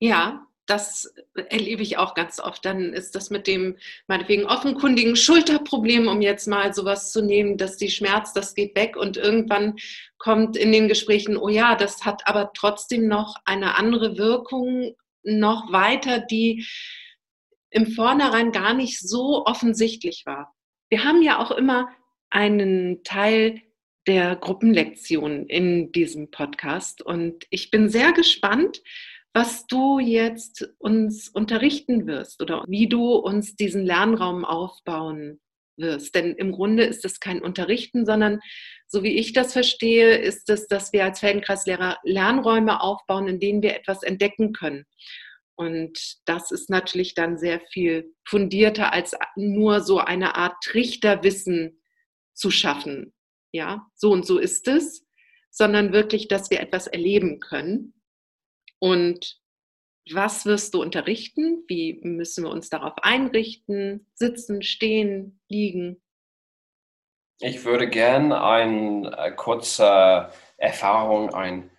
Ja, 0.00 0.46
das 0.68 1.14
erlebe 1.34 1.82
ich 1.82 1.96
auch 1.96 2.14
ganz 2.14 2.38
oft. 2.38 2.64
Dann 2.64 2.92
ist 2.92 3.14
das 3.14 3.30
mit 3.30 3.46
dem 3.46 3.76
meinetwegen 4.06 4.44
offenkundigen 4.44 5.16
Schulterproblem, 5.16 6.08
um 6.08 6.20
jetzt 6.20 6.46
mal 6.46 6.74
sowas 6.74 7.10
zu 7.10 7.22
nehmen, 7.22 7.56
dass 7.56 7.76
die 7.76 7.90
Schmerz, 7.90 8.32
das 8.32 8.54
geht 8.54 8.76
weg 8.76 8.96
und 8.96 9.16
irgendwann 9.16 9.76
kommt 10.18 10.56
in 10.56 10.70
den 10.70 10.88
Gesprächen, 10.88 11.36
oh 11.36 11.48
ja, 11.48 11.74
das 11.74 12.04
hat 12.04 12.26
aber 12.26 12.52
trotzdem 12.54 13.08
noch 13.08 13.36
eine 13.44 13.76
andere 13.76 14.18
Wirkung 14.18 14.94
noch 15.22 15.72
weiter, 15.72 16.20
die 16.20 16.66
im 17.70 17.86
Vornherein 17.86 18.52
gar 18.52 18.74
nicht 18.74 19.00
so 19.00 19.44
offensichtlich 19.46 20.24
war. 20.26 20.54
Wir 20.90 21.04
haben 21.04 21.22
ja 21.22 21.38
auch 21.38 21.50
immer 21.50 21.88
einen 22.30 23.02
Teil 23.04 23.62
der 24.06 24.36
Gruppenlektion 24.36 25.46
in 25.46 25.92
diesem 25.92 26.30
Podcast 26.30 27.02
und 27.02 27.46
ich 27.50 27.70
bin 27.70 27.90
sehr 27.90 28.12
gespannt, 28.12 28.82
was 29.34 29.66
du 29.66 29.98
jetzt 29.98 30.68
uns 30.78 31.28
unterrichten 31.28 32.06
wirst 32.06 32.42
oder 32.42 32.64
wie 32.66 32.88
du 32.88 33.14
uns 33.14 33.56
diesen 33.56 33.84
Lernraum 33.84 34.44
aufbauen 34.44 35.40
wirst. 35.76 36.14
Denn 36.14 36.34
im 36.34 36.52
Grunde 36.52 36.84
ist 36.84 37.04
es 37.04 37.20
kein 37.20 37.40
Unterrichten, 37.42 38.04
sondern 38.04 38.40
so 38.86 39.02
wie 39.02 39.16
ich 39.16 39.32
das 39.32 39.52
verstehe, 39.52 40.16
ist 40.16 40.50
es, 40.50 40.66
dass 40.66 40.92
wir 40.92 41.04
als 41.04 41.20
Feldenkreislehrer 41.20 41.98
Lernräume 42.02 42.80
aufbauen, 42.80 43.28
in 43.28 43.38
denen 43.38 43.62
wir 43.62 43.76
etwas 43.76 44.02
entdecken 44.02 44.52
können. 44.52 44.84
Und 45.56 46.18
das 46.24 46.50
ist 46.50 46.70
natürlich 46.70 47.14
dann 47.14 47.36
sehr 47.38 47.60
viel 47.72 48.14
fundierter 48.24 48.92
als 48.92 49.14
nur 49.36 49.80
so 49.80 49.98
eine 49.98 50.36
Art 50.36 50.56
Trichterwissen 50.62 51.80
zu 52.34 52.50
schaffen. 52.50 53.12
Ja, 53.52 53.86
so 53.94 54.10
und 54.10 54.26
so 54.26 54.38
ist 54.38 54.68
es, 54.68 55.04
sondern 55.50 55.92
wirklich, 55.92 56.28
dass 56.28 56.50
wir 56.50 56.60
etwas 56.60 56.86
erleben 56.86 57.40
können 57.40 57.94
und 58.78 59.40
was 60.12 60.46
wirst 60.46 60.74
du 60.74 60.82
unterrichten? 60.82 61.64
Wie 61.68 62.00
müssen 62.02 62.44
wir 62.44 62.50
uns 62.50 62.70
darauf 62.70 62.94
einrichten? 63.02 64.06
Sitzen, 64.14 64.62
stehen, 64.62 65.40
liegen? 65.48 66.02
Ich 67.40 67.64
würde 67.64 67.88
gerne 67.88 68.42
eine 68.42 69.16
äh, 69.16 69.32
kurze 69.32 70.30
Erfahrung, 70.56 71.34
eine 71.34 71.70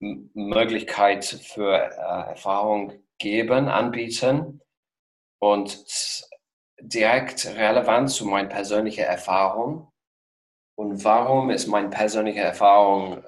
Möglichkeit 0.00 1.24
für 1.24 1.76
äh, 1.76 2.30
Erfahrung 2.30 2.92
geben, 3.18 3.68
anbieten 3.68 4.60
und 5.38 5.84
direkt 6.80 7.46
relevant 7.46 8.10
zu 8.10 8.26
meiner 8.26 8.48
persönlichen 8.48 9.04
Erfahrung. 9.04 9.92
Und 10.76 11.04
warum 11.04 11.50
ist 11.50 11.68
meine 11.68 11.88
persönliche 11.88 12.40
Erfahrung 12.40 13.24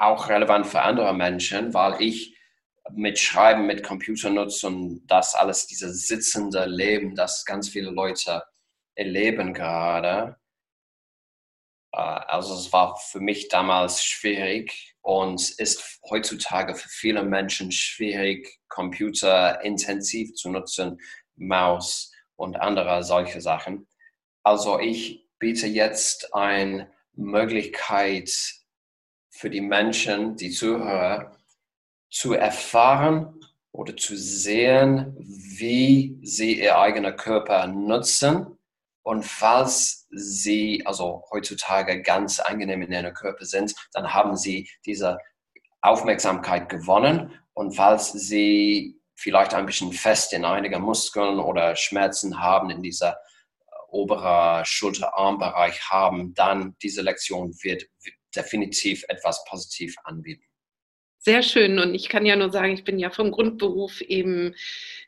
auch 0.00 0.28
relevant 0.28 0.66
für 0.66 0.82
andere 0.82 1.14
Menschen, 1.14 1.74
weil 1.74 2.00
ich 2.00 2.36
mit 2.90 3.18
Schreiben, 3.18 3.66
mit 3.66 3.82
Computer 3.82 4.30
nutze 4.30 4.66
und 4.66 5.06
das 5.06 5.34
alles, 5.34 5.66
dieses 5.66 6.06
sitzende 6.06 6.64
Leben, 6.66 7.14
das 7.14 7.44
ganz 7.44 7.68
viele 7.68 7.90
Leute 7.90 8.42
erleben 8.94 9.52
gerade. 9.52 10.36
Äh, 11.92 11.98
also 11.98 12.54
es 12.54 12.72
war 12.72 12.96
für 12.96 13.20
mich 13.20 13.48
damals 13.48 14.04
schwierig 14.04 14.94
und 15.02 15.50
ist 15.58 16.00
heutzutage 16.08 16.74
für 16.74 16.88
viele 16.88 17.22
Menschen 17.22 17.72
schwierig, 17.72 18.58
Computer 18.68 19.62
intensiv 19.62 20.34
zu 20.34 20.50
nutzen, 20.50 20.98
Maus 21.36 22.12
und 22.36 22.56
andere 22.56 23.02
solche 23.02 23.40
Sachen. 23.40 23.86
Also 24.42 24.78
ich 24.78 25.28
biete 25.38 25.66
jetzt 25.66 26.34
eine 26.34 26.90
Möglichkeit, 27.12 28.30
für 29.38 29.50
die 29.50 29.60
Menschen, 29.60 30.34
die 30.34 30.50
Zuhörer, 30.50 31.36
zu 32.10 32.32
erfahren 32.32 33.40
oder 33.70 33.96
zu 33.96 34.16
sehen, 34.16 35.14
wie 35.16 36.18
sie 36.22 36.60
ihr 36.60 36.76
eigener 36.76 37.12
Körper 37.12 37.68
nutzen. 37.68 38.58
Und 39.02 39.24
falls 39.24 40.08
sie 40.10 40.82
also 40.84 41.22
heutzutage 41.30 42.02
ganz 42.02 42.40
angenehm 42.40 42.82
in 42.82 42.92
ihrem 42.92 43.14
Körper 43.14 43.44
sind, 43.44 43.76
dann 43.92 44.12
haben 44.12 44.36
sie 44.36 44.68
diese 44.84 45.18
Aufmerksamkeit 45.82 46.68
gewonnen. 46.68 47.32
Und 47.54 47.76
falls 47.76 48.10
sie 48.12 49.00
vielleicht 49.14 49.54
ein 49.54 49.66
bisschen 49.66 49.92
fest 49.92 50.32
in 50.32 50.44
einigen 50.44 50.82
Muskeln 50.82 51.38
oder 51.38 51.76
Schmerzen 51.76 52.40
haben 52.40 52.70
in 52.70 52.82
dieser 52.82 53.12
äh, 53.12 53.14
oberer 53.90 54.64
Schulterarmbereich 54.64 55.90
haben, 55.90 56.34
dann 56.34 56.76
diese 56.82 57.02
Lektion 57.02 57.54
wird 57.62 57.84
definitiv 58.38 59.04
etwas 59.08 59.44
positiv 59.44 59.94
anbieten. 60.04 60.44
sehr 61.18 61.42
schön. 61.42 61.78
Und 61.78 61.94
ich 61.94 62.08
kann 62.08 62.24
ja 62.24 62.36
nur 62.36 62.50
sagen, 62.50 62.72
ich 62.72 62.84
bin 62.84 62.98
ja 62.98 63.10
vom 63.10 63.32
Grundberuf 63.32 64.00
eben 64.00 64.54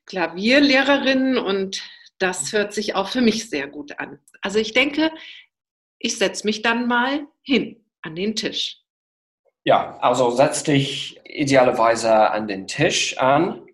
Klavierlehrerin 0.06 1.38
und 1.38 1.82
das 2.18 2.52
hört 2.52 2.74
sich 2.74 2.94
auch 2.94 3.08
für 3.08 3.22
mich 3.22 3.48
sehr 3.48 3.66
gut 3.66 3.98
an. 3.98 4.18
Also 4.42 4.58
ich 4.58 4.72
denke, 4.72 5.10
ich 5.98 6.18
setze 6.18 6.46
mich 6.46 6.62
dann 6.62 6.86
mal 6.86 7.26
hin 7.42 7.84
an 8.02 8.16
den 8.16 8.34
Tisch. 8.34 8.78
Ja, 9.64 9.98
also 10.00 10.30
setz 10.30 10.62
dich 10.64 11.20
idealerweise 11.24 12.30
an 12.30 12.48
den 12.48 12.66
Tisch 12.66 13.18
an. 13.18 13.66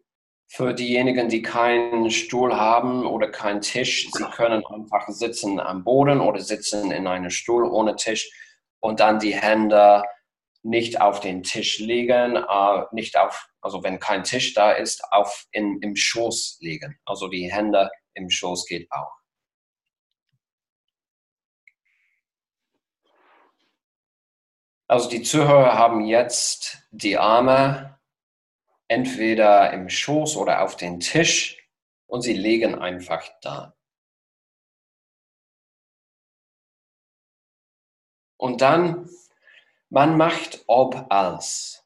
Für 0.48 0.74
diejenigen, 0.74 1.28
die 1.28 1.42
keinen 1.42 2.10
Stuhl 2.10 2.54
haben 2.54 3.04
oder 3.04 3.28
keinen 3.28 3.60
Tisch, 3.60 4.08
sie 4.12 4.24
können 4.24 4.64
einfach 4.64 5.08
sitzen 5.08 5.58
am 5.58 5.82
Boden 5.82 6.20
oder 6.20 6.40
sitzen 6.40 6.92
in 6.92 7.08
einem 7.08 7.30
Stuhl 7.30 7.64
ohne 7.64 7.96
Tisch 7.96 8.30
und 8.80 9.00
dann 9.00 9.18
die 9.18 9.34
Hände 9.34 10.02
nicht 10.62 11.00
auf 11.00 11.20
den 11.20 11.42
Tisch 11.42 11.78
legen, 11.78 12.36
äh, 12.36 12.84
nicht 12.92 13.16
auf, 13.16 13.48
also 13.60 13.82
wenn 13.84 14.00
kein 14.00 14.24
Tisch 14.24 14.54
da 14.54 14.72
ist, 14.72 15.02
auf 15.12 15.46
in, 15.52 15.80
im 15.80 15.94
Schoß 15.96 16.58
legen. 16.60 16.98
Also 17.04 17.28
die 17.28 17.52
Hände 17.52 17.90
im 18.14 18.30
Schoß 18.30 18.66
geht 18.66 18.90
auch. 18.90 19.12
Also 24.88 25.08
die 25.08 25.22
Zuhörer 25.22 25.74
haben 25.74 26.04
jetzt 26.04 26.78
die 26.90 27.18
Arme 27.18 27.98
entweder 28.88 29.72
im 29.72 29.88
Schoß 29.88 30.36
oder 30.36 30.62
auf 30.62 30.76
den 30.76 31.00
Tisch 31.00 31.68
und 32.06 32.22
sie 32.22 32.34
legen 32.34 32.76
einfach 32.76 33.28
da. 33.42 33.75
Und 38.36 38.60
dann, 38.60 39.08
man 39.88 40.16
macht 40.16 40.64
ob 40.66 41.06
als. 41.10 41.84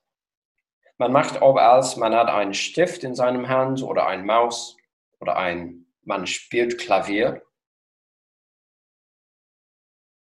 Man 0.99 1.13
macht 1.13 1.41
ob 1.43 1.57
als, 1.57 1.97
man 1.97 2.15
hat 2.15 2.29
einen 2.29 2.55
Stift 2.55 3.05
in 3.05 3.15
seinem 3.15 3.49
Hand 3.49 3.83
oder 3.83 4.07
ein 4.07 4.27
Maus 4.27 4.77
oder 5.21 5.37
ein, 5.37 5.87
man 6.03 6.27
spielt 6.27 6.79
Klavier. 6.79 7.43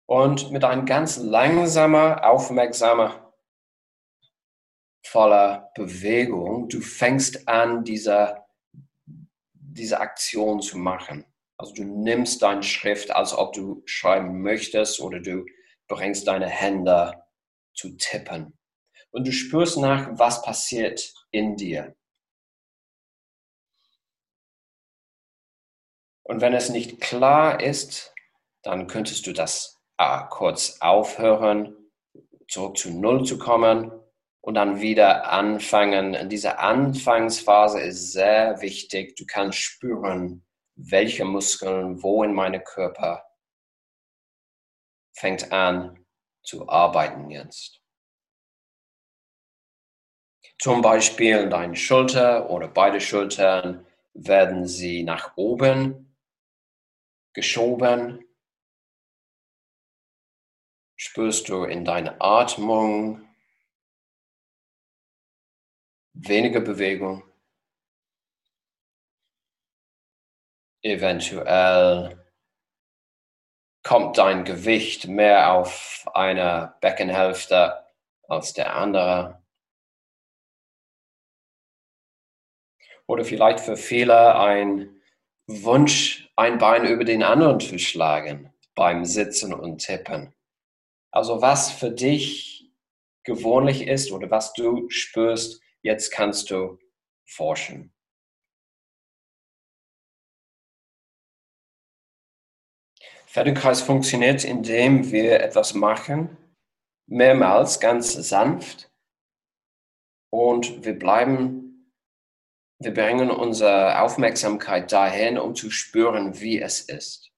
Und 0.06 0.50
mit 0.50 0.64
einem 0.64 0.86
ganz 0.86 1.18
langsamer, 1.18 2.24
aufmerksamer, 2.24 3.32
voller 5.06 5.70
Bewegung, 5.74 6.68
du 6.68 6.80
fängst 6.80 7.48
an, 7.48 7.84
diese, 7.84 8.42
diese 9.52 10.00
Aktion 10.00 10.60
zu 10.60 10.78
machen. 10.78 11.24
Also 11.56 11.74
du 11.74 11.84
nimmst 11.84 12.42
deine 12.42 12.62
Schrift, 12.62 13.10
als 13.10 13.32
ob 13.34 13.52
du 13.52 13.82
schreiben 13.84 14.42
möchtest 14.42 15.00
oder 15.00 15.20
du 15.20 15.44
bringst 15.88 16.28
deine 16.28 16.48
Hände 16.48 17.24
zu 17.74 17.96
tippen. 17.96 18.58
Und 19.10 19.26
du 19.26 19.32
spürst 19.32 19.78
nach, 19.78 20.10
was 20.12 20.42
passiert 20.42 21.12
in 21.30 21.56
dir. 21.56 21.96
Und 26.22 26.42
wenn 26.42 26.52
es 26.52 26.68
nicht 26.68 27.00
klar 27.00 27.60
ist, 27.60 28.14
dann 28.62 28.86
könntest 28.86 29.26
du 29.26 29.32
das 29.32 29.80
äh, 29.96 30.20
kurz 30.28 30.78
aufhören, 30.80 31.74
zurück 32.48 32.76
zu 32.76 32.90
Null 32.90 33.24
zu 33.24 33.38
kommen 33.38 33.90
und 34.42 34.54
dann 34.54 34.80
wieder 34.80 35.30
anfangen. 35.30 36.14
Und 36.14 36.28
diese 36.28 36.58
Anfangsphase 36.58 37.80
ist 37.80 38.12
sehr 38.12 38.60
wichtig. 38.60 39.16
Du 39.16 39.24
kannst 39.26 39.58
spüren, 39.58 40.44
welche 40.76 41.24
Muskeln 41.24 42.02
wo 42.02 42.22
in 42.22 42.34
meinem 42.34 42.62
Körper 42.62 43.27
fängt 45.18 45.52
an 45.52 46.04
zu 46.42 46.68
arbeiten 46.68 47.30
jetzt. 47.30 47.80
Zum 50.58 50.82
Beispiel 50.82 51.48
deine 51.48 51.76
Schulter 51.76 52.50
oder 52.50 52.68
beide 52.68 53.00
Schultern 53.00 53.86
werden 54.14 54.66
sie 54.66 55.02
nach 55.02 55.36
oben 55.36 56.16
geschoben 57.32 58.24
spürst 60.96 61.48
du 61.48 61.64
in 61.64 61.84
deiner 61.84 62.20
Atmung 62.20 63.22
weniger 66.12 66.60
Bewegung. 66.60 67.22
Eventuell 70.82 72.27
kommt 73.88 74.18
dein 74.18 74.44
Gewicht 74.44 75.08
mehr 75.08 75.54
auf 75.54 76.06
eine 76.12 76.74
Beckenhälfte 76.82 77.86
als 78.28 78.52
der 78.52 78.76
andere. 78.76 79.42
Oder 83.06 83.24
vielleicht 83.24 83.60
für 83.60 83.78
viele 83.78 84.34
ein 84.38 85.00
Wunsch, 85.46 86.30
ein 86.36 86.58
Bein 86.58 86.84
über 86.84 87.04
den 87.04 87.22
anderen 87.22 87.60
zu 87.60 87.78
schlagen 87.78 88.52
beim 88.74 89.06
Sitzen 89.06 89.54
und 89.54 89.78
Tippen. 89.78 90.34
Also 91.10 91.40
was 91.40 91.70
für 91.70 91.90
dich 91.90 92.70
gewohnlich 93.24 93.86
ist 93.86 94.12
oder 94.12 94.30
was 94.30 94.52
du 94.52 94.90
spürst, 94.90 95.62
jetzt 95.80 96.10
kannst 96.10 96.50
du 96.50 96.78
forschen. 97.24 97.94
Feldenkreis 103.38 103.82
funktioniert, 103.82 104.42
indem 104.42 105.12
wir 105.12 105.38
etwas 105.38 105.72
machen, 105.72 106.36
mehrmals 107.06 107.78
ganz 107.78 108.12
sanft 108.14 108.90
und 110.32 110.84
wir 110.84 110.98
bleiben, 110.98 111.94
wir 112.80 112.92
bringen 112.92 113.30
unsere 113.30 114.00
Aufmerksamkeit 114.00 114.90
dahin, 114.90 115.38
um 115.38 115.54
zu 115.54 115.70
spüren, 115.70 116.40
wie 116.40 116.60
es 116.60 116.80
ist. 116.80 117.30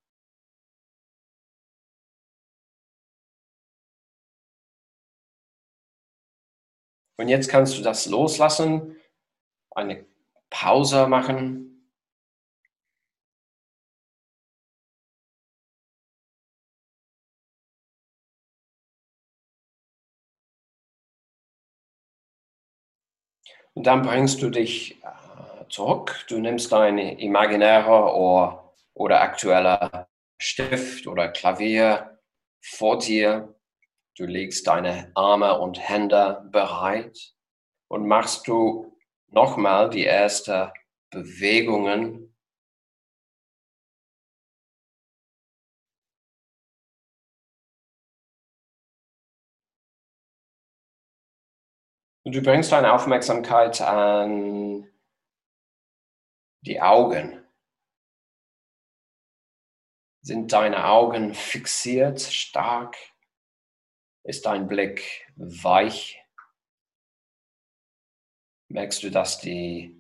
Und 7.18 7.28
jetzt 7.28 7.50
kannst 7.50 7.76
du 7.76 7.82
das 7.82 8.06
loslassen, 8.06 8.98
eine 9.72 10.06
Pause 10.48 11.08
machen. 11.08 11.69
Und 23.74 23.86
dann 23.86 24.02
bringst 24.02 24.42
du 24.42 24.50
dich 24.50 25.02
äh, 25.02 25.68
zurück. 25.68 26.24
Du 26.28 26.38
nimmst 26.38 26.72
dein 26.72 26.98
imaginärer 26.98 28.14
oder, 28.14 28.74
oder 28.94 29.20
aktueller 29.20 30.08
Stift 30.38 31.06
oder 31.06 31.28
Klavier 31.28 32.18
vor 32.60 32.98
dir 32.98 33.54
Du 34.20 34.26
legst 34.26 34.66
deine 34.66 35.10
Arme 35.14 35.58
und 35.58 35.80
Hände 35.80 36.46
bereit 36.52 37.32
und 37.88 38.06
machst 38.06 38.46
du 38.46 38.94
nochmal 39.28 39.88
die 39.88 40.04
ersten 40.04 40.70
Bewegungen. 41.08 42.29
Du 52.32 52.42
bringst 52.42 52.72
deine 52.72 52.92
Aufmerksamkeit 52.92 53.80
an 53.80 54.88
die 56.62 56.80
Augen. 56.80 57.44
Sind 60.22 60.52
deine 60.52 60.86
Augen 60.86 61.34
fixiert, 61.34 62.20
stark? 62.20 62.96
Ist 64.22 64.44
dein 64.44 64.68
Blick 64.68 65.26
weich? 65.36 66.22
Merkst 68.68 69.02
du, 69.02 69.10
dass 69.10 69.38
die 69.38 69.98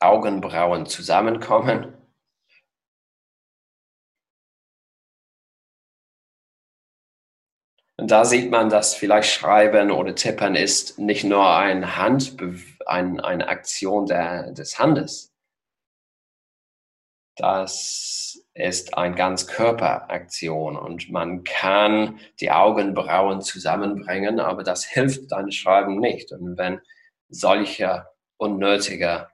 Augenbrauen 0.00 0.86
zusammenkommen? 0.86 2.01
Da 8.10 8.24
sieht 8.24 8.50
man, 8.50 8.70
dass 8.70 8.94
vielleicht 8.94 9.30
Schreiben 9.30 9.90
oder 9.90 10.14
Tippen 10.14 10.54
ist 10.54 10.98
nicht 10.98 11.24
nur 11.24 11.54
ein 11.56 11.96
Hand, 11.96 12.36
ein, 12.86 13.20
eine 13.20 13.48
Aktion 13.48 14.06
der, 14.06 14.52
des 14.52 14.78
Handes. 14.78 15.32
Das 17.36 18.38
ist 18.54 18.96
eine 18.96 19.14
ganz 19.14 19.46
Körperaktion 19.46 20.76
und 20.76 21.10
man 21.10 21.44
kann 21.44 22.20
die 22.40 22.50
Augenbrauen 22.50 23.40
zusammenbringen, 23.40 24.38
aber 24.38 24.62
das 24.62 24.84
hilft 24.84 25.32
deinem 25.32 25.50
Schreiben 25.50 25.98
nicht. 25.98 26.30
Und 26.32 26.58
wenn 26.58 26.80
solche 27.28 28.06
unnötige 28.36 29.28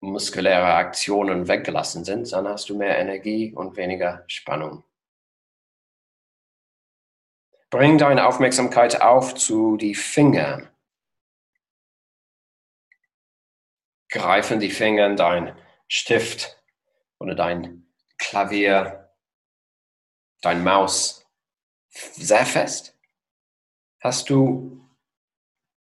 muskuläre 0.00 0.74
Aktionen 0.74 1.48
weggelassen 1.48 2.04
sind, 2.04 2.32
dann 2.32 2.48
hast 2.48 2.68
du 2.68 2.76
mehr 2.76 2.98
Energie 2.98 3.52
und 3.54 3.76
weniger 3.76 4.24
Spannung. 4.26 4.84
Bring 7.70 7.98
deine 7.98 8.26
Aufmerksamkeit 8.26 9.00
auf 9.00 9.34
zu 9.34 9.76
die 9.76 9.94
Finger. 9.94 10.70
Greifen 14.10 14.58
die 14.58 14.70
Finger 14.70 15.14
dein 15.14 15.58
Stift 15.86 16.62
oder 17.18 17.34
dein 17.34 17.86
Klavier, 18.16 19.14
dein 20.40 20.64
Maus 20.64 21.26
sehr 21.90 22.46
fest? 22.46 22.96
Hast 24.00 24.30
du 24.30 24.88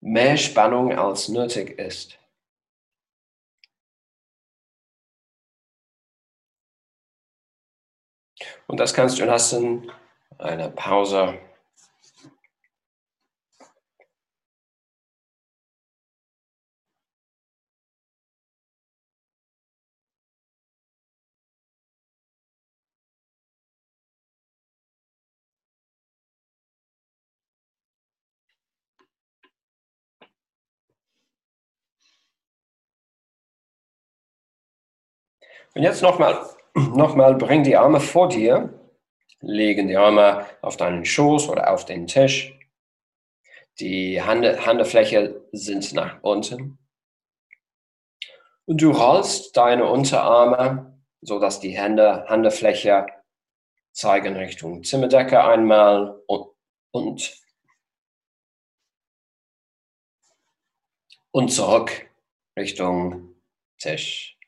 mehr 0.02 0.38
Spannung 0.38 0.98
als 0.98 1.28
nötig 1.30 1.78
ist? 1.78 2.18
Und 8.68 8.80
das 8.80 8.94
kannst 8.94 9.20
du 9.20 9.26
lassen, 9.26 9.92
eine 10.38 10.70
Pause. 10.70 11.40
Und 35.76 35.84
jetzt 35.84 36.02
nochmal 36.02 36.50
Nochmal, 36.96 37.36
bring 37.36 37.64
die 37.64 37.76
Arme 37.76 38.00
vor 38.00 38.30
dir, 38.30 38.74
legen 39.42 39.88
die 39.88 39.98
Arme 39.98 40.46
auf 40.62 40.78
deinen 40.78 41.06
Schoß 41.06 41.50
oder 41.50 41.72
auf 41.72 41.86
den 41.86 42.08
Tisch. 42.08 42.58
Die 43.80 44.22
Hände, 44.22 44.66
Handfläche 44.66 45.42
sind 45.52 45.94
nach 45.94 46.22
unten. 46.22 46.78
Und 48.66 48.82
du 48.82 48.92
rollst 48.92 49.56
deine 49.58 49.86
Unterarme, 49.86 51.00
sodass 51.22 51.60
die 51.60 51.78
Hände, 51.78 52.26
Handfläche 52.28 53.08
zeigen 53.92 54.36
Richtung 54.36 54.84
Zimmerdecke 54.84 55.44
einmal 55.44 56.22
und, 56.28 56.50
und, 56.92 57.42
und 61.32 61.50
zurück 61.50 62.10
Richtung 62.58 63.36
Tisch. 63.78 64.39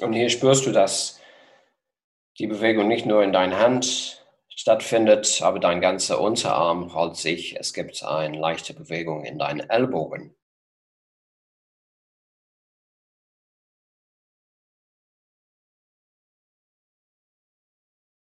Und 0.00 0.12
hier 0.12 0.30
spürst 0.30 0.66
du, 0.66 0.72
dass 0.72 1.20
die 2.38 2.46
Bewegung 2.46 2.88
nicht 2.88 3.06
nur 3.06 3.22
in 3.24 3.32
deiner 3.32 3.58
Hand 3.58 4.24
stattfindet, 4.48 5.40
aber 5.42 5.58
dein 5.58 5.80
ganzer 5.80 6.20
Unterarm 6.20 6.84
rollt 6.84 7.16
sich. 7.16 7.56
Es 7.56 7.72
gibt 7.74 8.02
eine 8.04 8.38
leichte 8.38 8.74
Bewegung 8.74 9.24
in 9.24 9.38
deinen 9.38 9.60
Ellbogen. 9.68 10.34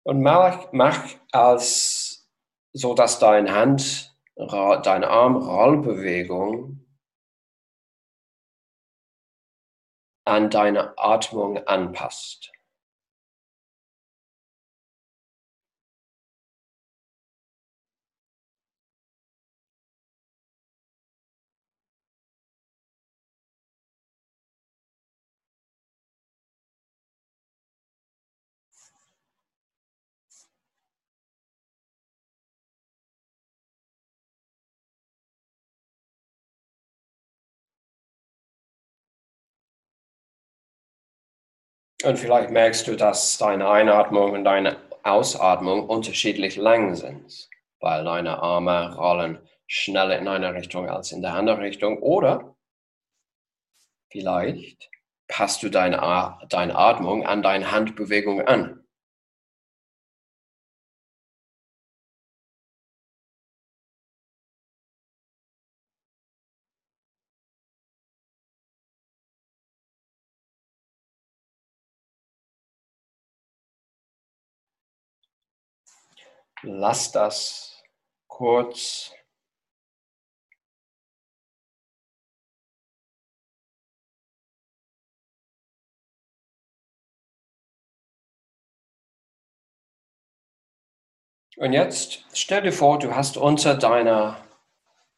Und 0.03 0.21
mach, 0.21 0.71
mach 0.71 1.15
als 1.31 2.29
so, 2.73 2.93
dass 2.93 3.17
deine 3.19 3.53
Hand, 3.53 4.15
deine 4.35 5.09
Arm-Rollbewegung 5.09 6.84
an 10.25 10.49
deine 10.49 10.97
Atmung 10.97 11.65
anpasst. 11.67 12.51
Und 42.05 42.19
vielleicht 42.19 42.51
merkst 42.51 42.87
du, 42.87 42.95
dass 42.95 43.39
deine 43.39 43.67
Einatmung 43.67 44.33
und 44.33 44.43
deine 44.43 44.77
Ausatmung 45.01 45.89
unterschiedlich 45.89 46.55
lang 46.55 46.93
sind, 46.93 47.49
weil 47.79 48.03
deine 48.03 48.43
Arme 48.43 48.95
rollen 48.95 49.39
schneller 49.65 50.19
in 50.19 50.27
eine 50.27 50.53
Richtung 50.53 50.87
als 50.87 51.11
in 51.11 51.23
der 51.23 51.33
andere 51.33 51.61
Richtung. 51.61 51.97
Oder 52.03 52.55
vielleicht 54.11 54.91
passt 55.27 55.63
du 55.63 55.69
deine, 55.69 56.37
deine 56.49 56.75
Atmung 56.75 57.25
an 57.25 57.41
deine 57.41 57.71
Handbewegung 57.71 58.41
an. 58.41 58.74
Lass 76.63 77.11
das 77.11 77.83
kurz 78.27 79.13
Und 91.57 91.71
jetzt 91.71 92.25
stell 92.33 92.63
dir 92.63 92.73
vor, 92.73 92.99
du 92.99 93.15
hast 93.15 93.37
unter 93.37 93.75
deiner 93.75 94.37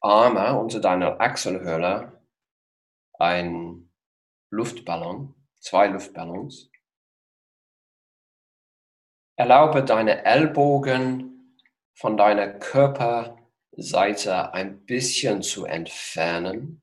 Arme, 0.01 0.59
unter 0.59 0.79
deiner 0.79 1.19
Achselhöhle 1.19 2.21
ein 3.17 3.89
Luftballon, 4.51 5.33
zwei 5.59 5.87
Luftballons. 5.87 6.69
Erlaube 9.39 9.83
deine 9.83 10.25
Ellbogen 10.25 11.55
von 11.93 12.17
deiner 12.17 12.47
Körperseite 12.47 14.51
ein 14.51 14.83
bisschen 14.83 15.43
zu 15.43 15.65
entfernen, 15.65 16.81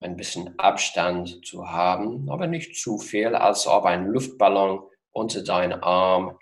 ein 0.00 0.16
bisschen 0.16 0.58
Abstand 0.58 1.44
zu 1.44 1.68
haben, 1.68 2.30
aber 2.30 2.46
nicht 2.46 2.76
zu 2.76 2.96
viel, 2.96 3.34
als 3.34 3.66
ob 3.66 3.84
ein 3.84 4.06
Luftballon 4.06 4.88
unter 5.10 5.44
deinem 5.44 5.84
Arm 5.84 6.38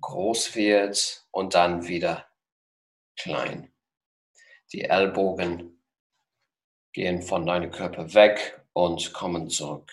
groß 0.00 0.54
wird 0.54 1.26
und 1.30 1.54
dann 1.54 1.86
wieder 1.86 2.26
klein. 3.18 3.70
Die 4.72 4.84
Ellbogen 4.84 5.84
gehen 6.94 7.20
von 7.20 7.44
deinem 7.44 7.70
Körper 7.70 8.14
weg 8.14 8.64
und 8.72 9.12
kommen 9.12 9.50
zurück. 9.50 9.92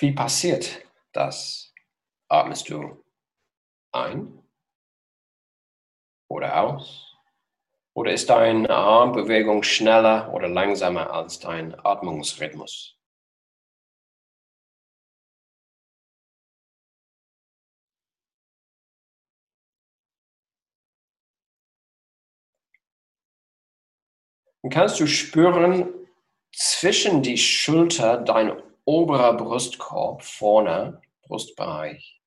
Wie 0.00 0.12
passiert 0.12 0.80
das? 1.12 1.74
Atmest 2.28 2.70
du 2.70 3.04
ein 3.92 4.42
oder 6.26 6.58
aus? 6.58 7.14
Oder 7.92 8.12
ist 8.14 8.30
deine 8.30 8.70
Armbewegung 8.70 9.62
schneller 9.62 10.32
oder 10.32 10.48
langsamer 10.48 11.12
als 11.12 11.38
dein 11.38 11.78
Atmungsrhythmus? 11.84 12.96
Und 24.62 24.70
kannst 24.70 24.98
du 24.98 25.06
spüren 25.06 25.92
zwischen 26.52 27.22
die 27.22 27.36
Schulter 27.36 28.16
dein 28.16 28.69
oberer 28.90 29.34
Brustkorb 29.34 30.24
vorne, 30.24 31.00
Brustbereich, 31.22 32.20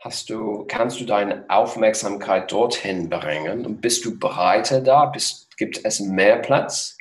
hast 0.00 0.30
du, 0.30 0.64
kannst 0.66 0.98
du 0.98 1.04
deine 1.04 1.44
Aufmerksamkeit 1.50 2.50
dorthin 2.50 3.10
bringen 3.10 3.66
und 3.66 3.82
bist 3.82 4.02
du 4.06 4.18
breiter 4.18 4.80
da? 4.80 5.04
Bist, 5.04 5.54
gibt 5.58 5.84
es 5.84 6.00
mehr 6.00 6.38
Platz? 6.38 6.96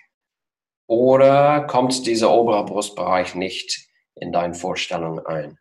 Oder 0.88 1.62
kommt 1.62 2.06
dieser 2.06 2.32
obere 2.32 2.66
Brustbereich 2.66 3.36
nicht 3.36 3.88
in 4.16 4.34
deine 4.34 4.54
Vorstellung 4.54 5.26
ein? 5.26 5.58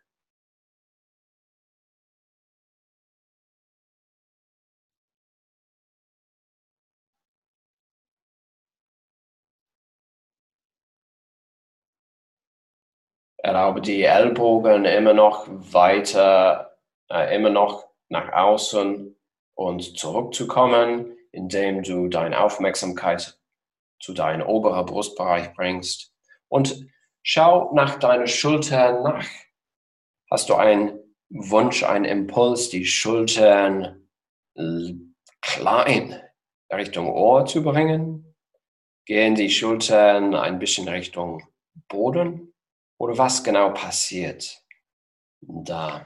Erlaube 13.43 13.81
die 13.81 14.03
Ellbogen 14.03 14.85
immer 14.85 15.13
noch 15.13 15.47
weiter, 15.49 16.77
äh, 17.09 17.35
immer 17.35 17.49
noch 17.49 17.87
nach 18.09 18.31
außen 18.31 19.15
und 19.55 19.97
zurückzukommen, 19.97 21.17
indem 21.31 21.81
du 21.81 22.07
deine 22.07 22.39
Aufmerksamkeit 22.39 23.39
zu 23.99 24.13
deinem 24.13 24.45
oberen 24.45 24.85
Brustbereich 24.85 25.53
bringst. 25.53 26.13
Und 26.49 26.85
schau 27.23 27.73
nach 27.73 27.97
deiner 27.97 28.27
Schultern 28.27 29.03
nach. 29.03 29.25
Hast 30.29 30.49
du 30.49 30.55
einen 30.55 30.99
Wunsch, 31.29 31.83
einen 31.83 32.05
Impuls, 32.05 32.69
die 32.69 32.85
Schultern 32.85 34.07
klein 35.41 36.21
Richtung 36.71 37.11
Ohr 37.11 37.45
zu 37.45 37.63
bringen? 37.63 38.35
Gehen 39.05 39.35
die 39.35 39.49
Schultern 39.49 40.35
ein 40.35 40.59
bisschen 40.59 40.87
Richtung 40.87 41.43
Boden? 41.87 42.50
Oder 43.01 43.17
was 43.17 43.43
genau 43.43 43.73
passiert 43.73 44.63
da? 45.41 46.05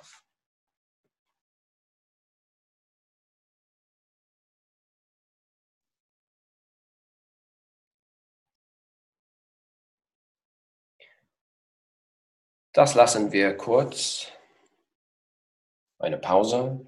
Das 12.72 12.96
lassen 12.96 13.34
wir 13.34 13.58
kurz. 13.58 14.28
Eine 16.00 16.18
Pause. 16.18 16.86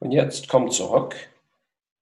Und 0.00 0.12
jetzt 0.12 0.48
komm 0.48 0.70
zurück. 0.70 1.16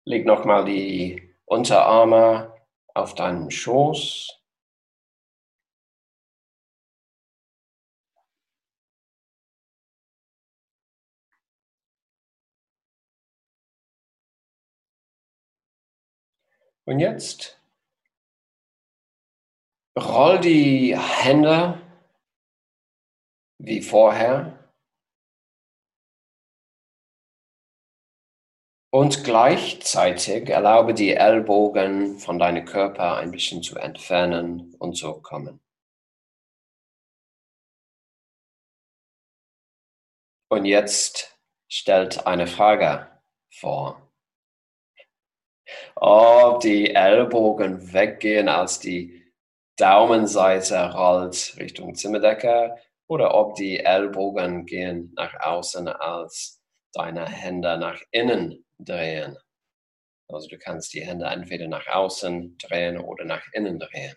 Leg 0.05 0.27
nochmal 0.27 0.65
die 0.65 1.35
Unterarme 1.47 2.53
auf 2.95 3.15
deinen 3.15 3.51
Schoß. 3.51 4.41
Und 16.87 17.01
jetzt 17.01 17.59
roll 19.99 20.39
die 20.41 20.99
Hände 20.99 21.81
wie 23.59 23.81
vorher 23.81 24.64
und 28.95 29.25
gleichzeitig 29.25 30.51
erlaube 30.51 30.95
die 30.95 31.15
Ellbogen 31.15 32.17
von 32.21 32.39
deinem 32.39 32.65
Körper 32.65 33.17
ein 33.17 33.33
bisschen 33.33 33.61
zu 33.61 33.75
entfernen 33.77 34.73
und 34.79 34.97
zu 34.97 35.21
kommen. 35.21 35.61
Und 40.49 40.65
jetzt 40.65 41.37
stellt 41.69 42.25
eine 42.29 42.47
Frage 42.47 43.21
vor 43.53 44.01
ob 45.97 46.61
die 46.61 46.95
Ellbogen 46.95 47.93
weggehen, 47.93 48.49
als 48.49 48.79
die 48.79 49.33
Daumenseite 49.77 50.93
rollt 50.93 51.57
Richtung 51.59 51.97
Zimmerdecke 51.97 52.77
oder 53.09 53.35
ob 53.35 53.57
die 53.57 53.81
Ellbogen 53.81 54.67
gehen 54.67 55.13
nach 55.17 55.35
außen, 55.41 55.89
als 55.89 56.61
deine 56.93 57.27
Hände 57.27 57.77
nach 57.79 58.01
innen 58.13 58.65
drehen. 58.79 59.37
Also 60.29 60.49
du 60.49 60.59
kannst 60.59 60.95
die 60.95 61.03
Hände 61.07 61.27
entweder 61.27 61.69
nach 61.69 61.87
außen 61.87 62.59
drehen 62.59 62.99
oder 62.99 63.25
nach 63.25 63.45
innen 63.53 63.79
drehen. 63.79 64.17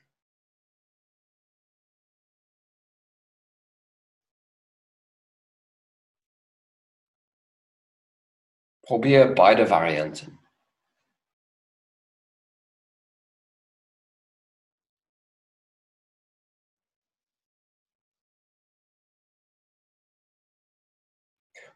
Probier 8.82 9.36
beide 9.36 9.70
Varianten. 9.70 10.40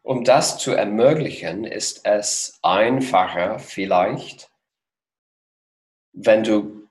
Um 0.02 0.24
das 0.24 0.58
zu 0.58 0.72
ermöglichen, 0.72 1.64
ist 1.64 2.04
es 2.04 2.58
einfacher 2.62 3.60
vielleicht, 3.60 4.50
wenn 6.12 6.42
du 6.42 6.88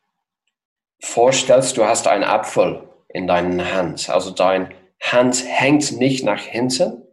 vorstellst, 1.02 1.78
du 1.78 1.86
hast 1.86 2.08
einen 2.08 2.24
Apfel 2.24 2.88
in 3.10 3.28
deiner 3.28 3.74
Hand. 3.74 4.10
Also 4.10 4.32
dein 4.32 4.74
Hand 5.02 5.43
hängt 5.45 5.91
nicht 5.93 6.24
nach 6.24 6.41
hinten, 6.41 7.04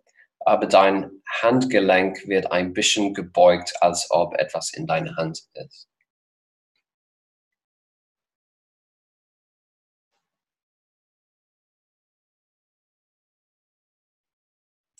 aber 0.40 0.66
dein 0.66 1.10
Handgelenk 1.42 2.26
wird 2.28 2.52
ein 2.52 2.72
bisschen 2.72 3.12
gebeugt, 3.12 3.74
als 3.80 4.06
ob 4.10 4.34
etwas 4.34 4.72
in 4.72 4.86
deiner 4.86 5.16
Hand 5.16 5.42
ist. 5.54 5.88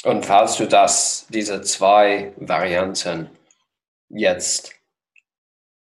Und 0.05 0.25
falls 0.25 0.57
du 0.57 0.67
das, 0.67 1.27
diese 1.29 1.61
zwei 1.63 2.33
Varianten 2.37 3.31
jetzt 4.09 4.75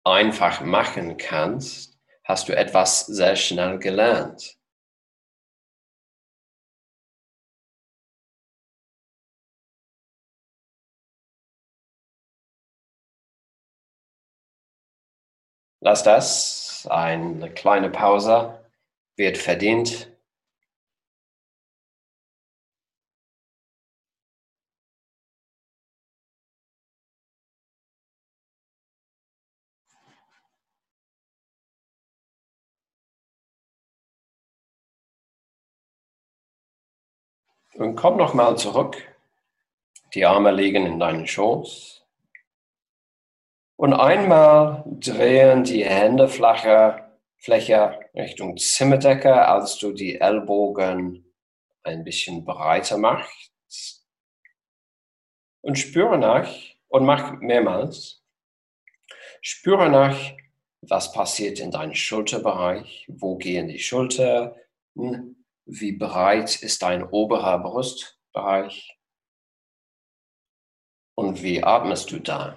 einfach 0.05 0.61
machen 0.61 1.17
kannst, 1.17 1.99
hast 2.25 2.49
du 2.49 2.57
etwas 2.57 3.07
sehr 3.07 3.37
schnell 3.37 3.79
gelernt. 3.79 4.59
Lass 15.81 16.03
das, 16.03 16.87
eine 16.91 17.53
kleine 17.55 17.89
Pause 17.89 18.69
wird 19.17 19.39
verdient. 19.39 20.11
Und 37.79 37.95
komm 37.95 38.17
nochmal 38.17 38.59
zurück. 38.59 38.97
Die 40.13 40.27
Arme 40.27 40.51
liegen 40.51 40.85
in 40.85 40.99
deinen 40.99 41.29
Schoß. 41.29 42.05
Und 43.77 43.93
einmal 43.93 44.83
drehen 44.87 45.63
die 45.63 45.85
Hände 45.85 46.27
flacher, 46.27 47.17
Fläche 47.37 48.01
Richtung 48.17 48.57
Zimmerdecke, 48.57 49.47
als 49.47 49.79
du 49.79 49.93
die 49.93 50.21
Ellbogen 50.21 51.33
ein 51.85 52.03
bisschen 52.03 52.45
breiter 52.45 52.99
machst. 52.99 54.05
Und 55.61 55.79
spüre 55.79 56.19
nach 56.19 56.53
und 56.89 57.05
mach 57.05 57.39
mehrmals. 57.39 58.25
Spüre 59.41 59.89
nach, 59.89 60.19
was 60.81 61.13
passiert 61.13 61.61
in 61.61 61.71
deinem 61.71 61.95
Schulterbereich. 61.95 63.07
Wo 63.09 63.37
gehen 63.37 63.69
die 63.69 63.79
Schultern? 63.79 64.57
Wie 65.71 65.93
breit 65.93 66.63
ist 66.63 66.81
dein 66.81 67.03
oberer 67.03 67.59
Brustbereich? 67.59 68.99
Und 71.15 71.43
wie 71.43 71.63
atmest 71.63 72.11
du 72.11 72.21
da? 72.21 72.57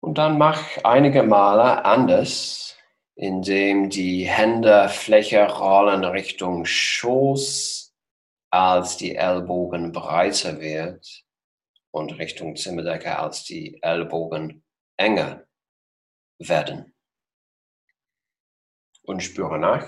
Und 0.00 0.18
dann 0.18 0.36
mach 0.36 0.76
einige 0.84 1.22
Male 1.22 1.86
anders, 1.86 2.76
indem 3.14 3.88
die 3.88 4.26
Hände 4.26 4.90
Fläche 4.90 5.46
rollen 5.46 6.04
Richtung 6.04 6.66
Schoß, 6.66 7.94
als 8.50 8.98
die 8.98 9.16
Ellbogen 9.16 9.92
breiter 9.92 10.60
wird 10.60 11.24
und 11.92 12.18
Richtung 12.18 12.56
Zimmerdecke, 12.56 13.18
als 13.18 13.44
die 13.44 13.82
Ellbogen 13.82 14.62
enger 14.98 15.46
werden. 16.48 16.94
Und 19.02 19.22
spüre 19.22 19.58
nach, 19.58 19.86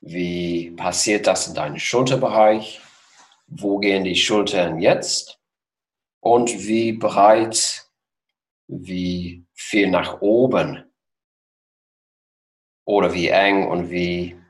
wie 0.00 0.70
passiert 0.70 1.26
das 1.26 1.48
in 1.48 1.54
deinem 1.54 1.78
Schulterbereich? 1.78 2.80
Wo 3.46 3.78
gehen 3.78 4.04
die 4.04 4.16
Schultern 4.16 4.80
jetzt? 4.80 5.38
Und 6.20 6.66
wie 6.66 6.92
breit 6.92 7.90
wie 8.70 9.44
viel 9.52 9.90
nach 9.90 10.20
oben 10.20 10.84
oder 12.84 13.12
wie 13.12 13.28
eng 13.28 13.66
und 13.66 13.90
wie 13.90 14.40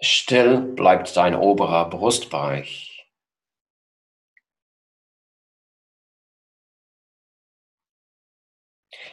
still 0.00 0.60
bleibt 0.60 1.16
dein 1.16 1.34
oberer 1.34 1.90
Brustbereich. 1.90 2.93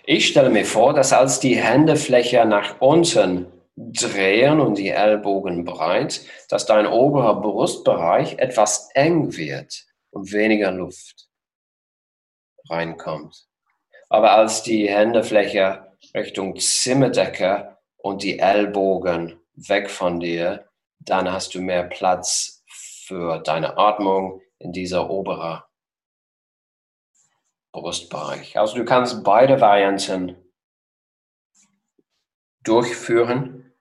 Ich 0.06 0.28
stelle 0.28 0.50
mir 0.50 0.66
vor, 0.66 0.94
dass 0.94 1.14
als 1.14 1.40
die 1.40 1.56
Händefläche 1.56 2.46
nach 2.46 2.82
unten 2.82 3.46
drehen 3.76 4.60
und 4.60 4.78
die 4.78 4.90
Ellbogen 4.90 5.64
breit, 5.64 6.22
dass 6.50 6.66
dein 6.66 6.88
oberer 6.88 7.40
Brustbereich 7.40 8.38
etwas 8.40 8.90
eng 8.96 9.36
wird 9.38 9.86
und 10.10 10.32
weniger 10.32 10.72
Luft 10.72 11.30
reinkommt. 12.70 13.48
Aber 14.10 14.32
als 14.32 14.64
die 14.64 14.90
Händefläche 14.90 15.96
Richtung 16.16 16.58
Zimmerdecke 16.58 17.78
und 17.98 18.24
die 18.24 18.40
Ellbogen 18.40 19.40
weg 19.54 19.90
von 19.90 20.20
dir, 20.20 20.68
dann 21.00 21.32
hast 21.32 21.54
du 21.56 21.62
mehr 21.62 21.84
Platz 21.84 22.64
für 22.68 23.40
deine 23.40 23.78
Atmung 23.78 24.42
in 24.60 24.72
dieser 24.72 25.10
oberen 25.10 25.62
Brustbereich. 27.74 28.58
Also 28.58 28.78
du 28.78 28.86
kannst 28.86 29.24
beide 29.24 29.62
Varianten 29.62 30.36
durchführen. 32.64 33.74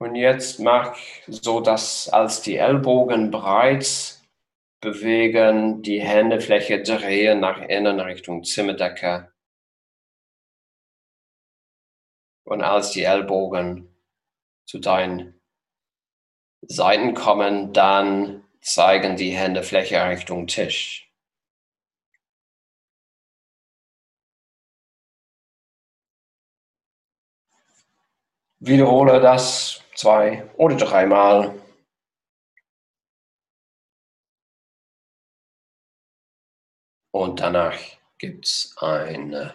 Und 0.00 0.14
jetzt 0.14 0.60
mach 0.60 0.96
so, 1.26 1.60
dass 1.60 2.08
als 2.08 2.40
die 2.42 2.56
Ellbogen 2.56 3.32
breit 3.32 4.17
bewegen, 4.80 5.82
die 5.82 6.00
Händefläche 6.00 6.82
drehen 6.82 7.40
nach 7.40 7.60
innen 7.60 8.00
Richtung 8.00 8.44
Zimmerdecke. 8.44 9.32
Und 12.44 12.62
als 12.62 12.92
die 12.92 13.02
Ellbogen 13.02 13.94
zu 14.64 14.78
deinen 14.78 15.40
Seiten 16.62 17.14
kommen, 17.14 17.72
dann 17.72 18.44
zeigen 18.60 19.16
die 19.16 19.30
Händefläche 19.30 20.02
Richtung 20.08 20.46
Tisch. 20.46 21.08
Wiederhole 28.60 29.20
das 29.20 29.82
zwei 29.94 30.48
oder 30.56 30.76
dreimal. 30.76 31.54
Und 37.18 37.40
danach 37.40 37.76
gibt 38.18 38.46
es 38.46 38.76
eine, 38.78 39.52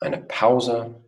eine 0.00 0.16
Pause. 0.16 1.03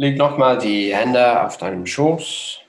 Leg 0.00 0.16
nochmal 0.16 0.58
die 0.58 0.94
Hände 0.94 1.42
auf 1.44 1.56
deinem 1.56 1.84
Schoß. 1.84 2.60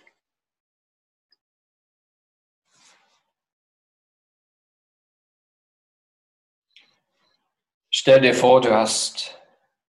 Stell 7.92 8.22
dir 8.22 8.34
vor, 8.34 8.62
du 8.62 8.72
hast 8.74 9.40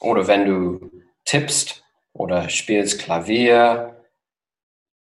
Oder 0.01 0.26
wenn 0.26 0.45
du 0.47 0.91
tippst 1.24 1.85
oder 2.12 2.49
spielst 2.49 3.01
Klavier, 3.01 4.05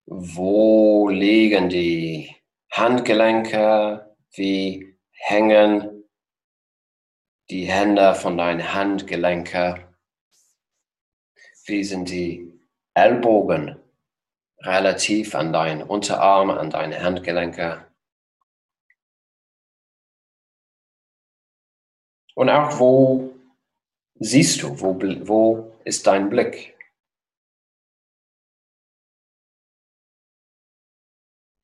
wo 0.06 1.08
liegen 1.08 1.68
die 1.68 2.34
Handgelenke, 2.70 4.16
wie 4.34 4.98
hängen 5.10 6.04
die 7.50 7.64
Hände 7.66 8.14
von 8.14 8.36
deinen 8.36 8.72
Handgelenken, 8.74 9.84
wie 11.66 11.84
sind 11.84 12.10
die 12.10 12.53
Ellbogen 12.94 13.80
relativ 14.60 15.34
an 15.34 15.52
deinen 15.52 15.82
Unterarm, 15.82 16.50
an 16.50 16.70
deine 16.70 17.02
Handgelenke. 17.02 17.86
Und 22.34 22.48
auch 22.48 22.78
wo 22.78 23.34
siehst 24.18 24.62
du, 24.62 24.80
wo, 24.80 24.98
wo 25.26 25.72
ist 25.84 26.06
dein 26.06 26.30
Blick? 26.30 26.76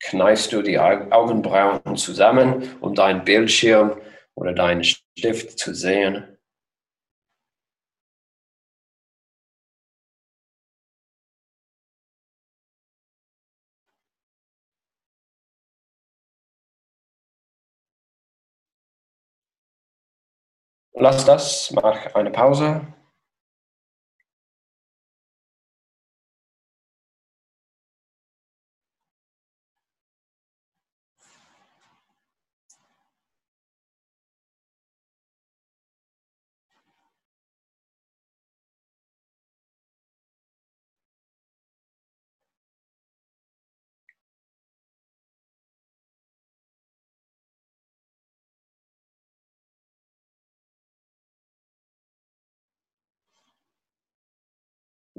Kneifst 0.03 0.51
du 0.51 0.61
die 0.61 0.77
Augenbrauen 0.77 1.95
zusammen, 1.95 2.77
um 2.81 2.95
deinen 2.95 3.23
Bildschirm 3.23 3.99
oder 4.35 4.53
deinen 4.53 4.83
Stift 4.83 5.57
zu 5.57 5.73
sehen. 5.73 6.37
Lass 21.01 21.25
das, 21.25 21.71
mach 21.73 22.13
eine 22.13 22.29
Pause. 22.29 22.81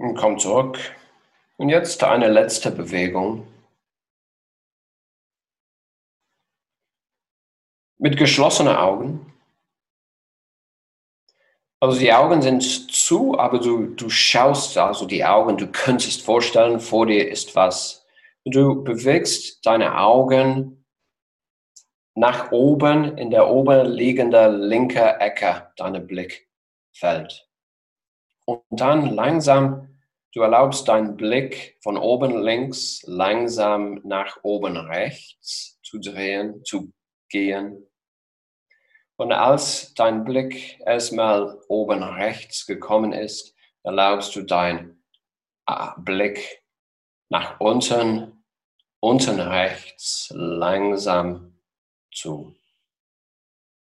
Und 0.02 0.16
komm 0.16 0.36
zurück. 0.36 0.96
Und 1.58 1.68
jetzt 1.68 2.02
eine 2.02 2.26
letzte 2.26 2.72
Bewegung. 2.72 3.46
Mit 7.98 8.16
geschlossenen 8.16 8.74
Augen. 8.74 9.32
Also 11.78 12.00
die 12.00 12.12
Augen 12.12 12.42
sind 12.42 12.62
zu, 12.62 13.38
aber 13.38 13.60
du, 13.60 13.94
du 13.94 14.10
schaust 14.10 14.76
also 14.76 15.06
die 15.06 15.24
Augen, 15.24 15.56
du 15.56 15.68
könntest 15.70 16.22
vorstellen, 16.22 16.80
vor 16.80 17.06
dir 17.06 17.30
ist 17.30 17.54
was. 17.54 18.04
Du 18.44 18.82
bewegst 18.82 19.64
deine 19.64 19.98
Augen 19.98 20.84
nach 22.16 22.50
oben 22.50 23.16
in 23.18 23.30
der 23.30 23.48
oben 23.48 23.86
liegenden 23.86 24.62
linken 24.62 24.98
Ecke 25.20 25.70
deiner 25.76 26.00
Blickfeld. 26.00 27.48
Und 28.46 28.62
dann 28.68 29.14
langsam 29.14 29.91
Du 30.32 30.40
erlaubst 30.40 30.88
deinen 30.88 31.16
Blick 31.16 31.76
von 31.82 31.98
oben 31.98 32.42
links 32.42 33.02
langsam 33.04 34.00
nach 34.02 34.38
oben 34.42 34.78
rechts 34.78 35.78
zu 35.82 35.98
drehen, 35.98 36.64
zu 36.64 36.90
gehen. 37.28 37.86
Und 39.16 39.32
als 39.32 39.92
dein 39.92 40.24
Blick 40.24 40.80
erstmal 40.86 41.60
oben 41.68 42.02
rechts 42.02 42.66
gekommen 42.66 43.12
ist, 43.12 43.54
erlaubst 43.82 44.34
du 44.34 44.42
deinen 44.42 45.04
ah, 45.66 45.94
Blick 45.98 46.62
nach 47.28 47.60
unten, 47.60 48.42
unten 49.00 49.38
rechts 49.38 50.32
langsam 50.34 51.60
zu 52.10 52.56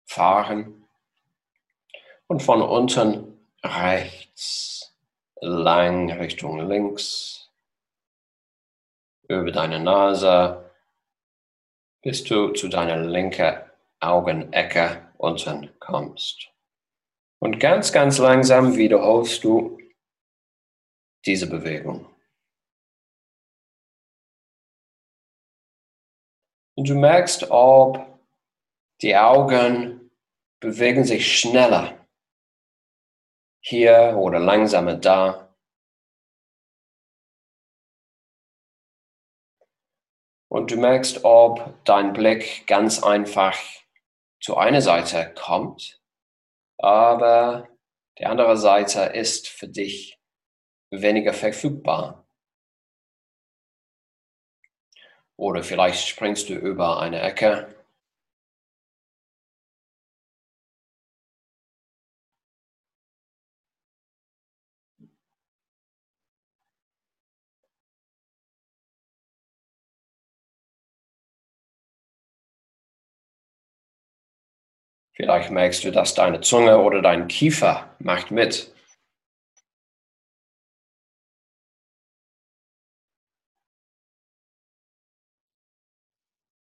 fahren 0.07 0.89
und 2.29 2.43
von 2.45 2.63
unten 2.63 3.41
rechts 3.65 4.88
lang 5.41 6.11
Richtung 6.13 6.67
links, 6.69 7.51
über 9.29 9.53
deine 9.53 9.81
Nase, 9.81 10.71
bis 12.03 12.25
du 12.25 12.53
zu 12.53 12.69
deiner 12.69 12.97
linken 12.97 13.59
Augenecke 14.01 15.13
unten 15.19 15.71
kommst. 15.81 16.49
Und 17.41 17.61
ganz, 17.61 17.93
ganz 17.93 18.19
langsam 18.19 18.77
wiederholst 18.77 19.45
du 19.45 19.79
diese 21.27 21.49
Bewegung. 21.49 22.07
Und 26.77 26.89
du 26.89 26.95
merkst, 26.95 27.51
ob 27.51 28.07
die 29.03 29.17
Augen 29.17 30.11
bewegen 30.61 31.05
sich 31.05 31.39
schneller 31.41 31.98
hier 33.61 34.17
oder 34.19 34.39
langsamer 34.39 34.97
da. 34.97 35.55
Und 40.51 40.71
du 40.71 40.77
merkst, 40.77 41.25
ob 41.25 41.85
dein 41.85 42.13
Blick 42.13 42.67
ganz 42.67 43.03
einfach 43.03 43.59
zu 44.41 44.57
einer 44.57 44.81
Seite 44.81 45.35
kommt, 45.35 46.01
aber 46.79 47.69
die 48.19 48.27
andere 48.27 48.57
Seite 48.57 49.01
ist 49.01 49.49
für 49.49 49.69
dich 49.69 50.19
weniger 50.91 51.35
verfügbar. 51.35 52.27
Oder 55.37 55.63
vielleicht 55.63 56.09
springst 56.09 56.49
du 56.49 56.55
über 56.55 57.01
eine 57.01 57.21
Ecke 57.21 57.78
Vielleicht 75.21 75.51
merkst 75.51 75.83
du, 75.83 75.91
dass 75.91 76.15
deine 76.15 76.41
Zunge 76.43 76.79
oder 76.79 77.03
dein 77.03 77.27
Kiefer 77.27 77.93
macht 77.99 78.31
mit. 78.31 78.73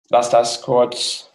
Lass 0.09 0.31
das 0.31 0.63
kurz 0.63 1.31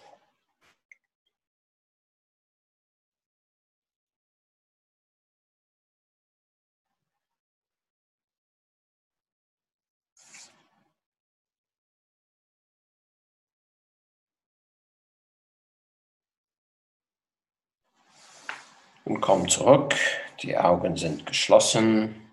Und 19.12 19.20
komm 19.20 19.46
zurück, 19.46 19.94
die 20.40 20.56
Augen 20.56 20.96
sind 20.96 21.26
geschlossen. 21.26 22.32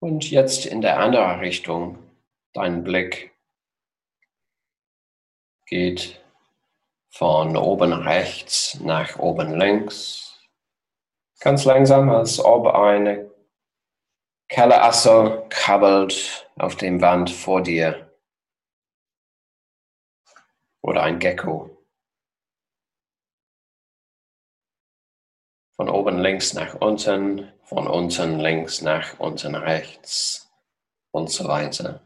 Und 0.00 0.30
jetzt 0.30 0.64
in 0.64 0.80
der 0.80 0.98
anderen 0.98 1.40
Richtung, 1.40 1.98
dein 2.54 2.84
Blick 2.84 3.36
geht 5.66 6.24
von 7.10 7.54
oben 7.54 7.92
rechts 7.92 8.80
nach 8.80 9.18
oben 9.18 9.58
links. 9.58 10.40
Ganz 11.40 11.66
langsam, 11.66 12.08
als 12.08 12.42
ob 12.42 12.68
eine 12.68 13.30
Kellerassel 14.48 15.44
krabbelt 15.50 16.50
auf 16.56 16.76
dem 16.76 17.02
Wand 17.02 17.28
vor 17.28 17.62
dir. 17.62 18.10
Oder 20.80 21.02
ein 21.02 21.18
Gecko. 21.18 21.75
Von 25.76 25.90
oben 25.90 26.18
links 26.18 26.54
nach 26.54 26.74
unten, 26.80 27.52
von 27.64 27.86
unten 27.86 28.40
links 28.40 28.80
nach 28.80 29.18
unten 29.18 29.54
rechts 29.54 30.50
und 31.12 31.30
so 31.30 31.46
weiter. 31.46 32.00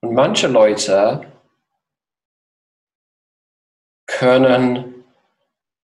Und 0.00 0.14
manche 0.14 0.46
Leute 0.46 1.32
können 4.06 5.04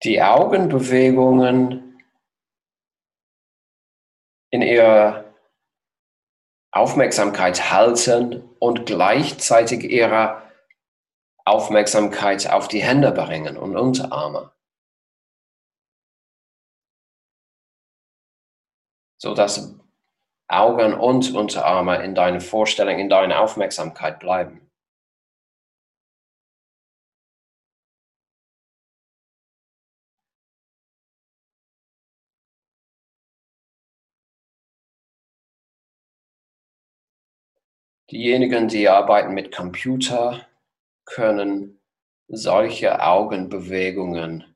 die 0.04 0.22
Augenbewegungen 0.22 2.02
in 4.52 4.62
ihrer 4.62 5.34
Aufmerksamkeit 6.72 7.72
halten 7.72 8.50
und 8.60 8.86
gleichzeitig 8.86 9.84
ihre 9.84 10.42
Aufmerksamkeit 11.46 12.50
auf 12.50 12.68
die 12.68 12.84
Hände 12.84 13.12
bringen 13.12 13.58
und 13.58 13.76
Unterarme. 13.76 14.52
So 19.18 19.34
dass 19.34 19.76
Augen 20.48 20.94
und 20.94 21.34
Unterarme 21.34 22.04
in 22.04 22.16
deiner 22.16 22.42
Vorstellung, 22.42 23.00
in 23.00 23.10
deiner 23.10 23.40
Aufmerksamkeit 23.40 24.20
bleiben. 24.20 24.68
Diejenigen, 38.12 38.68
die 38.68 38.90
arbeiten 38.90 39.34
mit 39.34 39.56
Computer, 39.56 40.46
können 41.14 41.82
solche 42.28 43.02
Augenbewegungen 43.02 44.56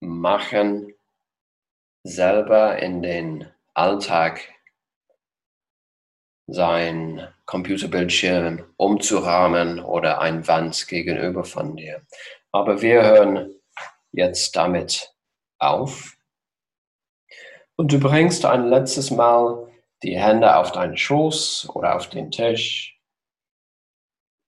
machen, 0.00 0.92
selber 2.04 2.78
in 2.78 3.02
den 3.02 3.50
Alltag 3.74 4.40
sein 6.46 7.26
Computerbildschirm 7.46 8.64
umzurahmen 8.76 9.80
oder 9.80 10.20
ein 10.20 10.46
Wand 10.46 10.86
gegenüber 10.86 11.44
von 11.44 11.76
dir. 11.76 12.06
Aber 12.52 12.82
wir 12.82 13.02
hören 13.02 13.54
jetzt 14.12 14.54
damit 14.54 15.12
auf. 15.58 16.16
Und 17.76 17.92
du 17.92 17.98
bringst 17.98 18.44
ein 18.44 18.68
letztes 18.68 19.10
Mal 19.10 19.66
die 20.02 20.18
Hände 20.18 20.56
auf 20.56 20.72
deinen 20.72 20.96
Schoß 20.96 21.70
oder 21.74 21.96
auf 21.96 22.08
den 22.08 22.30
Tisch 22.30 22.95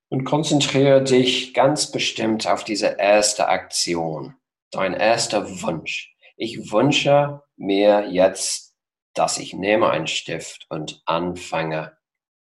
und 0.08 0.24
konzentriere 0.24 1.02
dich 1.02 1.54
ganz 1.54 1.90
bestimmt 1.90 2.46
auf 2.46 2.64
diese 2.64 2.96
erste 2.98 3.48
Aktion, 3.48 4.36
dein 4.70 4.94
erster 4.94 5.62
Wunsch. 5.62 6.14
Ich 6.36 6.72
wünsche 6.72 7.42
mir 7.56 8.08
jetzt, 8.10 8.74
dass 9.14 9.38
ich 9.38 9.52
nehme 9.52 9.90
einen 9.90 10.06
Stift 10.06 10.66
und 10.70 11.02
anfange 11.04 11.96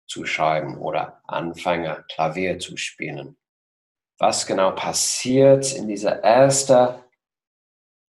zu 0.08 0.26
schreiben 0.26 0.78
oder 0.78 1.22
anfange 1.26 2.06
Klavier 2.10 2.60
zu 2.60 2.78
spielen. 2.78 3.38
Was 4.18 4.46
genau 4.46 4.72
passiert 4.72 5.74
in 5.74 5.88
dieser 5.88 6.24
ersten 6.24 6.96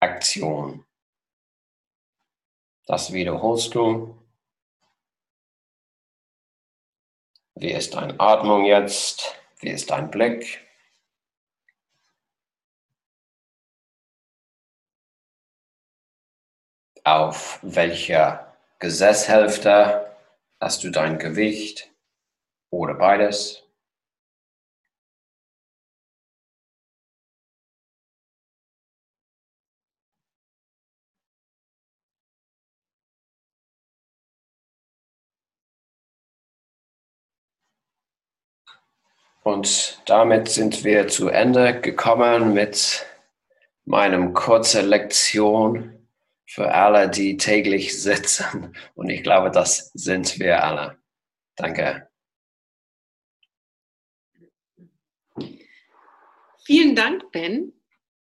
Aktion? 0.01 0.85
Das 2.87 3.13
wiederholst 3.13 3.75
du 3.75 4.19
Wie 7.61 7.73
ist 7.73 7.95
deine 7.95 8.21
Atmung 8.21 8.67
jetzt? 8.67 9.35
Wie 9.61 9.71
ist 9.71 9.91
dein 9.91 10.11
Blick? 10.11 10.61
Auf 17.05 17.59
welcher 17.63 18.57
Gesäßhälfte 18.79 20.15
hast 20.61 20.85
du 20.85 20.91
dein 20.91 21.19
Gewicht 21.19 21.91
oder 22.71 22.95
beides? 22.95 23.68
Und 39.49 40.03
damit 40.05 40.51
sind 40.51 40.85
wir 40.85 41.09
zu 41.09 41.29
Ende 41.29 41.81
gekommen 41.81 42.53
mit 42.53 43.07
meinem 43.87 44.35
kurzen 44.35 44.87
Lektion 44.87 46.07
für 46.45 46.75
alle, 46.75 47.09
die 47.09 47.39
täglich 47.39 47.99
sitzen. 47.99 48.77
Und 48.95 49.09
ich 49.09 49.23
glaube, 49.23 49.51
das 49.51 49.91
sind 49.95 50.39
wir 50.39 50.63
alle. 50.63 50.99
Danke. 51.57 52.11
Vielen 56.67 56.95
Dank, 56.95 57.33
Ben. 57.33 57.73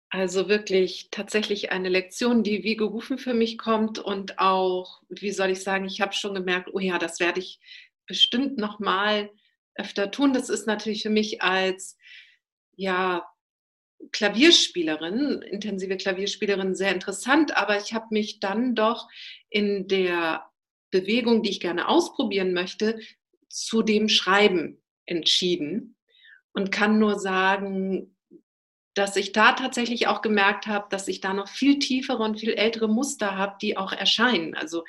Also 0.09 0.47
wirklich 0.47 1.09
tatsächlich 1.11 1.73
eine 1.73 1.89
Lektion, 1.89 2.41
die 2.41 2.63
wie 2.63 2.77
gerufen 2.77 3.17
für 3.17 3.33
mich 3.33 3.57
kommt 3.57 3.99
und 3.99 4.39
auch, 4.39 5.01
wie 5.09 5.31
soll 5.31 5.49
ich 5.49 5.61
sagen, 5.61 5.83
ich 5.87 5.99
habe 5.99 6.13
schon 6.13 6.33
gemerkt, 6.33 6.69
oh 6.71 6.79
ja, 6.79 6.97
das 6.97 7.19
werde 7.19 7.41
ich 7.41 7.59
bestimmt 8.05 8.57
noch 8.57 8.79
mal 8.79 9.29
öfter 9.77 10.11
tun. 10.11 10.33
Das 10.33 10.49
ist 10.49 10.67
natürlich 10.67 11.03
für 11.03 11.09
mich 11.09 11.41
als 11.41 11.97
ja, 12.75 13.25
Klavierspielerin, 14.11 15.41
intensive 15.41 15.97
Klavierspielerin 15.97 16.75
sehr 16.75 16.93
interessant, 16.93 17.57
aber 17.57 17.77
ich 17.77 17.93
habe 17.93 18.07
mich 18.11 18.39
dann 18.39 18.75
doch 18.75 19.07
in 19.49 19.87
der 19.87 20.45
Bewegung, 20.91 21.43
die 21.43 21.49
ich 21.49 21.59
gerne 21.59 21.87
ausprobieren 21.87 22.53
möchte, 22.53 22.99
zu 23.49 23.81
dem 23.81 24.07
Schreiben 24.07 24.81
entschieden 25.05 25.95
und 26.53 26.71
kann 26.71 26.99
nur 26.99 27.19
sagen, 27.19 28.15
dass 28.93 29.15
ich 29.15 29.31
da 29.31 29.53
tatsächlich 29.53 30.07
auch 30.07 30.21
gemerkt 30.21 30.65
habe, 30.67 30.87
dass 30.89 31.07
ich 31.07 31.21
da 31.21 31.33
noch 31.33 31.47
viel 31.47 31.79
tiefere 31.79 32.23
und 32.23 32.39
viel 32.39 32.53
ältere 32.53 32.87
Muster 32.87 33.37
habe, 33.37 33.57
die 33.61 33.77
auch 33.77 33.91
erscheinen. 33.91 34.55
Also 34.55 34.83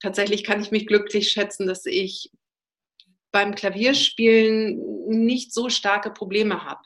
tatsächlich 0.00 0.42
kann 0.44 0.60
ich 0.60 0.70
mich 0.70 0.86
glücklich 0.86 1.30
schätzen, 1.30 1.66
dass 1.66 1.86
ich 1.86 2.30
beim 3.34 3.56
Klavierspielen 3.56 4.80
nicht 5.08 5.52
so 5.52 5.68
starke 5.68 6.12
Probleme 6.12 6.64
habe. 6.64 6.82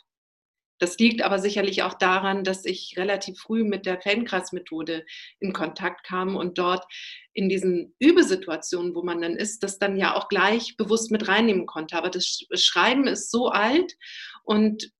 Das 0.78 0.96
liegt 0.96 1.20
aber 1.20 1.38
sicherlich 1.38 1.82
auch 1.82 1.92
daran, 1.92 2.42
dass 2.42 2.64
ich 2.64 2.94
relativ 2.96 3.38
früh 3.38 3.64
mit 3.64 3.84
der 3.84 4.00
Feldenkreismethode 4.00 5.04
in 5.40 5.52
Kontakt 5.52 6.06
kam 6.06 6.36
und 6.36 6.56
dort 6.56 6.86
in 7.34 7.50
diesen 7.50 7.94
Übesituationen, 7.98 8.94
wo 8.94 9.02
man 9.02 9.20
dann 9.20 9.36
ist, 9.36 9.62
das 9.62 9.78
dann 9.78 9.98
ja 9.98 10.16
auch 10.16 10.28
gleich 10.28 10.78
bewusst 10.78 11.10
mit 11.10 11.28
reinnehmen 11.28 11.66
konnte. 11.66 11.96
Aber 11.96 12.08
das 12.08 12.46
Schreiben 12.54 13.06
ist 13.06 13.30
so 13.30 13.48
alt 13.48 13.94
und 14.42 14.90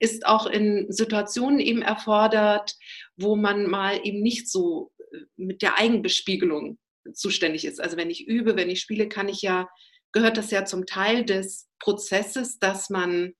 ist 0.00 0.26
auch 0.26 0.46
in 0.46 0.86
Situationen 0.90 1.60
eben 1.60 1.82
erfordert, 1.82 2.74
wo 3.16 3.36
man 3.36 3.70
mal 3.70 4.00
eben 4.02 4.22
nicht 4.22 4.50
so 4.50 4.90
äh, 5.12 5.18
mit 5.36 5.62
der 5.62 5.78
Eigenbespiegelung 5.78 6.78
zuständig 7.14 7.64
ist. 7.64 7.80
Also 7.80 7.96
wenn 7.96 8.10
ich 8.10 8.26
übe, 8.26 8.56
wenn 8.56 8.70
ich 8.70 8.80
spiele, 8.80 9.08
kann 9.08 9.28
ich 9.28 9.40
ja 9.40 9.68
gehört 10.16 10.38
das 10.38 10.50
ja 10.50 10.64
zum 10.64 10.86
Teil 10.86 11.26
des 11.26 11.68
Prozesses, 11.78 12.58
dass 12.58 12.88
man 12.88 13.34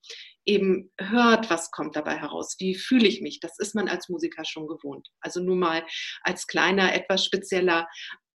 eben 0.45 0.93
hört, 1.01 1.49
was 1.49 1.70
kommt 1.70 1.97
dabei 1.97 2.18
heraus, 2.18 2.57
wie 2.59 2.74
fühle 2.74 3.09
ich 3.09 3.22
mich. 3.22 3.41
Das 3.41 3.59
ist 3.59 3.74
man 3.74 3.89
als 3.89 4.11
Musiker 4.11 4.45
schon 4.45 4.66
gewohnt. 4.66 5.09
Also 5.20 5.41
nur 5.41 5.57
mal 5.57 5.87
als 6.20 6.47
kleiner, 6.47 6.95
etwas 6.95 7.24
spezieller 7.24 7.89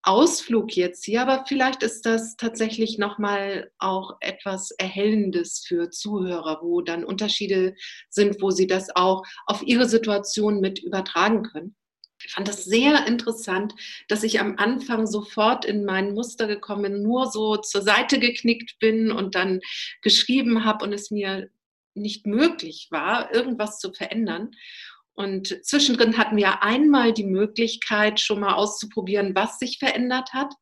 Ausflug 0.03 0.75
jetzt 0.75 1.05
hier, 1.05 1.21
aber 1.21 1.45
vielleicht 1.47 1.83
ist 1.83 2.07
das 2.07 2.37
tatsächlich 2.39 2.97
nochmal 2.97 3.71
auch 3.79 4.17
etwas 4.21 4.71
Erhellendes 4.71 5.63
für 5.69 5.91
Zuhörer, 5.91 6.61
wo 6.63 6.81
dann 6.81 7.05
Unterschiede 7.05 7.75
sind, 8.09 8.41
wo 8.41 8.51
sie 8.51 8.67
das 8.67 8.89
auch 8.97 9.23
auf 9.45 9.63
ihre 9.63 9.87
Situation 9.87 10.61
mit 10.61 10.79
übertragen 10.79 11.43
können. 11.43 11.77
Ich 12.23 12.33
fand 12.33 12.49
das 12.49 12.65
sehr 12.65 13.07
interessant, 13.07 13.75
dass 14.09 14.23
ich 14.23 14.41
am 14.41 14.57
Anfang 14.59 15.07
sofort 15.07 15.65
in 15.65 15.85
mein 15.85 16.13
Muster 16.13 16.47
gekommen 16.47 16.83
bin, 16.83 17.03
nur 17.03 17.31
so 17.31 17.57
zur 17.57 17.83
Seite 17.83 18.19
geknickt 18.19 18.79
bin 18.79 19.11
und 19.11 19.35
dann 19.35 19.61
geschrieben 20.03 20.65
habe 20.65 20.85
und 20.85 20.93
es 20.93 21.11
mir 21.11 21.49
nicht 21.95 22.27
möglich 22.27 22.89
war, 22.91 23.35
irgendwas 23.35 23.79
zu 23.79 23.93
verändern. 23.93 24.51
Und 25.13 25.65
zwischendrin 25.67 26.17
hatten 26.17 26.37
wir 26.37 26.63
einmal 26.63 27.13
die 27.13 27.25
Möglichkeit, 27.25 28.21
schon 28.21 28.41
mal 28.41 28.55
auszuprobieren, 28.55 29.35
was 29.35 29.59
sich 29.59 29.79
verändert 29.79 30.33
hat. 30.33 30.53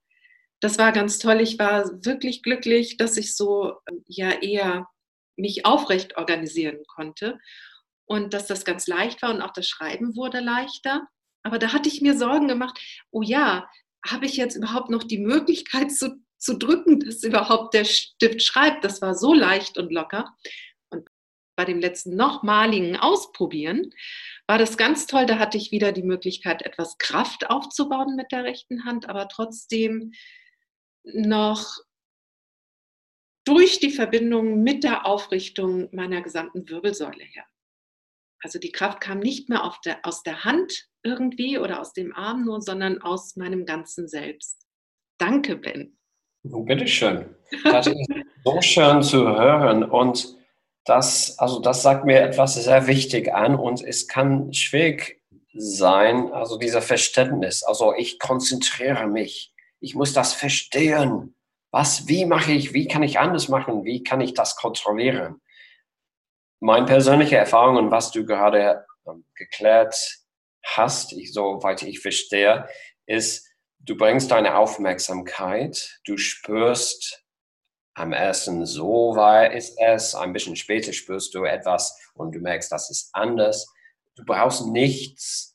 Das 0.60 0.78
war 0.78 0.92
ganz 0.92 1.18
toll. 1.18 1.40
Ich 1.40 1.58
war 1.58 2.04
wirklich 2.04 2.42
glücklich, 2.42 2.96
dass 2.96 3.16
ich 3.16 3.36
so 3.36 3.74
ja 4.06 4.30
eher 4.30 4.88
mich 5.36 5.64
aufrecht 5.64 6.16
organisieren 6.16 6.78
konnte 6.88 7.38
und 8.06 8.34
dass 8.34 8.46
das 8.46 8.64
ganz 8.64 8.86
leicht 8.86 9.22
war 9.22 9.30
und 9.30 9.42
auch 9.42 9.52
das 9.52 9.68
Schreiben 9.68 10.16
wurde 10.16 10.40
leichter. 10.40 11.06
Aber 11.48 11.58
da 11.58 11.72
hatte 11.72 11.88
ich 11.88 12.02
mir 12.02 12.14
Sorgen 12.14 12.46
gemacht, 12.46 12.78
oh 13.10 13.22
ja, 13.22 13.70
habe 14.06 14.26
ich 14.26 14.36
jetzt 14.36 14.54
überhaupt 14.54 14.90
noch 14.90 15.02
die 15.02 15.16
Möglichkeit 15.16 15.90
zu, 15.90 16.22
zu 16.36 16.58
drücken, 16.58 17.00
dass 17.00 17.22
überhaupt 17.22 17.72
der 17.72 17.86
Stift 17.86 18.42
schreibt? 18.42 18.84
Das 18.84 19.00
war 19.00 19.14
so 19.14 19.32
leicht 19.32 19.78
und 19.78 19.90
locker. 19.90 20.36
Und 20.90 21.08
bei 21.56 21.64
dem 21.64 21.80
letzten 21.80 22.16
nochmaligen 22.16 22.98
Ausprobieren 22.98 23.94
war 24.46 24.58
das 24.58 24.76
ganz 24.76 25.06
toll. 25.06 25.24
Da 25.24 25.38
hatte 25.38 25.56
ich 25.56 25.72
wieder 25.72 25.92
die 25.92 26.02
Möglichkeit, 26.02 26.60
etwas 26.60 26.98
Kraft 26.98 27.48
aufzubauen 27.48 28.14
mit 28.14 28.30
der 28.30 28.44
rechten 28.44 28.84
Hand, 28.84 29.08
aber 29.08 29.26
trotzdem 29.28 30.12
noch 31.02 31.78
durch 33.44 33.80
die 33.80 33.90
Verbindung 33.90 34.62
mit 34.62 34.84
der 34.84 35.06
Aufrichtung 35.06 35.88
meiner 35.94 36.20
gesamten 36.20 36.68
Wirbelsäule 36.68 37.24
her. 37.24 37.46
Also 38.42 38.58
die 38.58 38.72
Kraft 38.72 39.00
kam 39.00 39.18
nicht 39.18 39.48
mehr 39.48 39.70
der, 39.84 39.98
aus 40.02 40.22
der 40.22 40.44
Hand 40.44 40.88
irgendwie 41.02 41.58
oder 41.58 41.80
aus 41.80 41.92
dem 41.92 42.14
Arm 42.14 42.44
nur, 42.44 42.60
sondern 42.60 43.02
aus 43.02 43.36
meinem 43.36 43.66
ganzen 43.66 44.08
Selbst. 44.08 44.66
Danke, 45.18 45.56
Ben. 45.56 45.98
Bitteschön. 46.42 47.34
Das 47.64 47.86
ist 47.86 48.08
so 48.44 48.60
schön 48.60 49.02
zu 49.02 49.26
hören 49.26 49.82
und 49.82 50.36
das, 50.84 51.38
also 51.38 51.60
das 51.60 51.82
sagt 51.82 52.04
mir 52.04 52.20
etwas 52.22 52.54
sehr 52.54 52.86
wichtig 52.86 53.34
an 53.34 53.56
und 53.56 53.82
es 53.82 54.08
kann 54.08 54.52
schwierig 54.52 55.20
sein, 55.52 56.32
also 56.32 56.58
dieser 56.58 56.82
Verständnis. 56.82 57.62
Also 57.62 57.92
ich 57.94 58.18
konzentriere 58.18 59.06
mich, 59.06 59.52
ich 59.80 59.94
muss 59.94 60.12
das 60.12 60.32
verstehen. 60.32 61.34
Was, 61.70 62.08
wie 62.08 62.24
mache 62.24 62.52
ich, 62.52 62.72
wie 62.72 62.86
kann 62.86 63.02
ich 63.02 63.18
anders 63.18 63.48
machen, 63.48 63.84
wie 63.84 64.02
kann 64.02 64.20
ich 64.20 64.32
das 64.32 64.56
kontrollieren? 64.56 65.40
Meine 66.60 66.86
persönliche 66.86 67.36
Erfahrung 67.36 67.76
und 67.76 67.90
was 67.90 68.10
du 68.10 68.24
gerade 68.24 68.84
ähm, 69.06 69.24
geklärt 69.34 69.96
hast, 70.64 71.12
ich, 71.12 71.32
soweit 71.32 71.82
ich 71.82 72.00
verstehe, 72.00 72.68
ist, 73.06 73.46
du 73.78 73.96
bringst 73.96 74.30
deine 74.30 74.56
Aufmerksamkeit, 74.56 76.00
du 76.04 76.16
spürst 76.16 77.24
am 77.98 78.12
ersten 78.12 78.64
so 78.64 79.16
war 79.16 79.50
ist 79.52 79.76
es, 79.80 80.14
ein 80.14 80.32
bisschen 80.32 80.54
später 80.54 80.92
spürst 80.92 81.34
du 81.34 81.44
etwas 81.44 81.98
und 82.14 82.32
du 82.32 82.38
merkst, 82.38 82.70
das 82.70 82.90
ist 82.90 83.10
anders. 83.12 83.66
Du 84.14 84.24
brauchst 84.24 84.66
nichts 84.66 85.52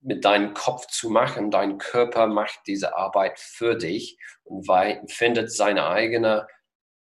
mit 0.00 0.24
deinem 0.24 0.54
Kopf 0.54 0.86
zu 0.88 1.08
machen. 1.08 1.50
Dein 1.50 1.78
Körper 1.78 2.26
macht 2.26 2.60
diese 2.66 2.96
Arbeit 2.96 3.38
für 3.38 3.76
dich 3.76 4.18
und 4.44 4.68
findet 5.10 5.52
seine 5.52 5.86
eigene 5.86 6.46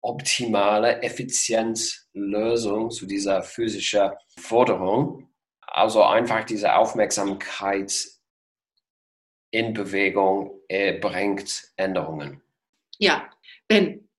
optimale, 0.01 1.01
effiziente 1.01 1.81
Lösung 2.13 2.89
zu 2.89 3.05
dieser 3.05 3.43
physischen 3.43 4.11
Forderung. 4.37 5.29
Also 5.61 6.03
einfach 6.03 6.43
diese 6.43 6.75
Aufmerksamkeit 6.75 8.07
in 9.51 9.73
Bewegung 9.73 10.59
bringt 11.01 11.63
Änderungen. 11.75 12.41
Ja, 12.97 13.29
Ben, 13.67 14.09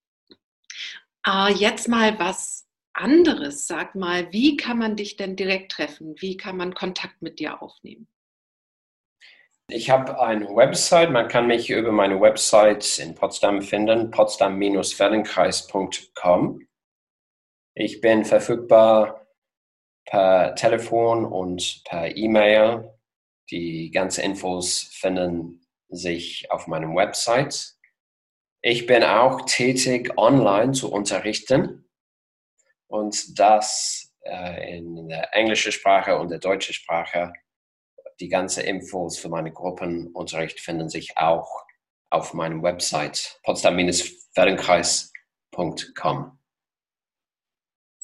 äh, 1.27 1.53
jetzt 1.53 1.89
mal 1.89 2.19
was 2.19 2.67
anderes. 2.95 3.67
Sag 3.67 3.95
mal, 3.95 4.33
wie 4.33 4.57
kann 4.57 4.79
man 4.79 4.97
dich 4.97 5.17
denn 5.17 5.37
direkt 5.37 5.73
treffen? 5.73 6.15
Wie 6.19 6.37
kann 6.37 6.57
man 6.57 6.75
Kontakt 6.75 7.23
mit 7.23 7.39
dir 7.39 7.63
aufnehmen? 7.63 8.09
Ich 9.75 9.89
habe 9.89 10.21
eine 10.21 10.55
Website, 10.55 11.11
man 11.11 11.29
kann 11.29 11.47
mich 11.47 11.71
über 11.71 11.93
meine 11.93 12.21
Website 12.21 12.99
in 12.99 13.15
Potsdam 13.15 13.63
finden, 13.63 14.11
potsdam-feldenkreis.com. 14.11 16.69
Ich 17.75 18.03
bin 18.03 18.27
verfügbar 18.27 19.27
per 20.05 20.55
Telefon 20.57 21.25
und 21.25 21.85
per 21.87 22.15
E-Mail. 22.15 22.93
Die 23.51 23.91
ganzen 23.91 24.25
Infos 24.25 24.91
finden 24.93 25.67
sich 25.89 26.51
auf 26.51 26.67
meiner 26.67 26.95
Website. 26.95 27.73
Ich 28.61 28.87
bin 28.87 29.03
auch 29.03 29.47
tätig, 29.47 30.19
online 30.19 30.73
zu 30.73 30.93
unterrichten 30.93 31.89
und 32.89 33.39
das 33.39 34.15
äh, 34.21 34.77
in 34.77 35.09
der 35.09 35.35
englischen 35.35 35.73
Sprache 35.73 36.19
und 36.19 36.31
der 36.31 36.41
deutschen 36.41 36.75
Sprache 36.75 37.33
die 38.21 38.29
ganzen 38.29 38.65
Infos 38.65 39.19
für 39.19 39.29
meine 39.29 39.53
Gruppenunterricht 39.53 40.61
finden 40.61 40.89
sich 40.89 41.17
auch 41.17 41.65
auf 42.11 42.35
meinem 42.35 42.63
Website 42.63 43.41
potsdam-feldenkreis.com. 43.45 46.39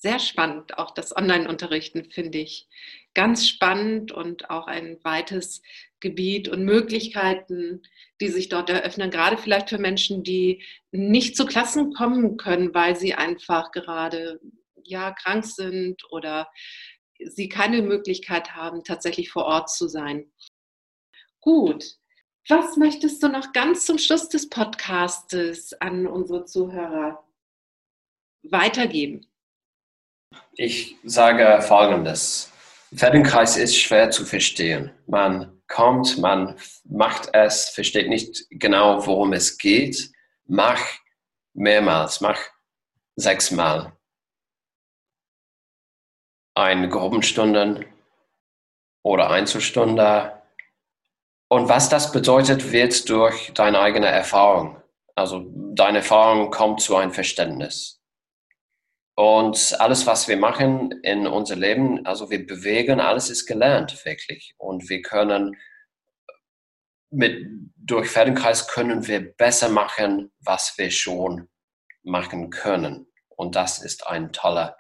Sehr 0.00 0.20
spannend. 0.20 0.78
Auch 0.78 0.92
das 0.92 1.16
Online-Unterrichten 1.16 2.09
finde 2.11 2.38
ich 2.38 2.68
ganz 3.14 3.48
spannend 3.48 4.12
und 4.12 4.48
auch 4.48 4.68
ein 4.68 4.98
weites 5.02 5.61
Gebiet 5.98 6.48
und 6.48 6.64
Möglichkeiten, 6.64 7.82
die 8.20 8.28
sich 8.28 8.48
dort 8.48 8.70
eröffnen, 8.70 9.11
gerade 9.11 9.36
vielleicht 9.36 9.70
für 9.70 9.78
Menschen, 9.78 10.22
die 10.22 10.62
nicht 10.92 11.36
zu 11.36 11.46
Klassen 11.46 11.92
kommen 11.92 12.36
können, 12.36 12.72
weil 12.74 12.94
sie 12.94 13.14
einfach 13.14 13.72
gerade 13.72 14.40
ja 14.84 15.12
krank 15.12 15.44
sind 15.44 16.04
oder 16.12 16.48
sie 17.25 17.49
keine 17.49 17.83
Möglichkeit 17.83 18.55
haben, 18.55 18.85
tatsächlich 18.85 19.31
vor 19.31 19.45
Ort 19.45 19.71
zu 19.71 19.89
sein. 19.89 20.31
Gut. 21.41 21.85
Was 22.49 22.77
möchtest 22.77 23.23
du 23.23 23.29
noch 23.29 23.53
ganz 23.53 23.85
zum 23.85 23.99
Schluss 23.99 24.29
des 24.29 24.49
Podcastes 24.49 25.75
an 25.81 26.07
unsere 26.07 26.47
Zuhörer 26.47 27.23
weitergeben? 28.43 29.31
Ich 30.53 30.97
sage 31.05 31.61
Folgendes. 31.62 32.51
Feldenkreis 32.95 33.59
ist 33.59 33.77
schwer 33.77 34.11
zu 34.11 34.25
verstehen. 34.25 34.91
Man 35.07 35.62
kommt, 35.69 36.16
man 36.19 36.59
macht 36.85 37.29
es, 37.35 37.69
versteht 37.69 38.09
nicht 38.09 38.47
genau, 38.51 39.07
worum 39.07 39.35
es 39.35 39.59
geht. 39.59 40.11
Mach 40.47 40.81
mehrmals, 41.53 42.23
mach 42.23 42.41
sechsmal 43.16 43.97
eine 46.59 46.88
Gruppenstunde 46.88 47.86
oder 49.04 49.30
Einzelstunde. 49.30 50.42
Und 51.48 51.68
was 51.68 51.88
das 51.88 52.11
bedeutet, 52.11 52.72
wird 52.72 53.09
durch 53.09 53.52
deine 53.54 53.78
eigene 53.78 54.09
Erfahrung. 54.09 54.82
Also 55.14 55.46
deine 55.74 55.98
Erfahrung 55.98 56.50
kommt 56.50 56.80
zu 56.80 56.96
einem 56.96 57.12
Verständnis. 57.12 58.02
Und 59.14 59.76
alles, 59.80 60.06
was 60.06 60.28
wir 60.28 60.36
machen 60.36 60.92
in 61.02 61.26
unser 61.26 61.56
Leben, 61.56 62.04
also 62.04 62.28
wir 62.28 62.44
bewegen, 62.44 63.00
alles 63.00 63.30
ist 63.30 63.46
gelernt, 63.46 64.04
wirklich. 64.04 64.54
Und 64.59 64.88
wir 64.88 65.02
können 65.02 65.56
mit, 67.11 67.46
durch 67.76 68.11
Feldenkreis 68.11 68.68
können 68.68 69.06
wir 69.06 69.32
besser 69.36 69.68
machen, 69.68 70.32
was 70.40 70.74
wir 70.76 70.90
schon 70.90 71.48
machen 72.02 72.50
können. 72.50 73.06
Und 73.28 73.54
das 73.54 73.78
ist 73.78 74.06
ein 74.06 74.32
toller 74.32 74.78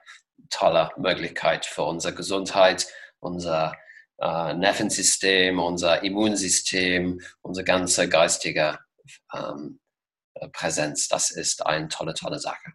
tolle 0.50 0.90
Möglichkeit 0.96 1.66
für 1.66 1.82
unsere 1.82 2.14
Gesundheit, 2.14 2.86
unser 3.20 3.76
äh, 4.18 4.54
Nervensystem, 4.54 5.58
unser 5.58 6.02
Immunsystem, 6.02 7.20
unsere 7.40 7.64
ganze 7.64 8.08
geistige 8.08 8.78
ähm, 9.34 9.80
Präsenz. 10.52 11.08
Das 11.08 11.30
ist 11.30 11.64
eine 11.64 11.88
tolle, 11.88 12.14
tolle 12.14 12.38
Sache. 12.38 12.72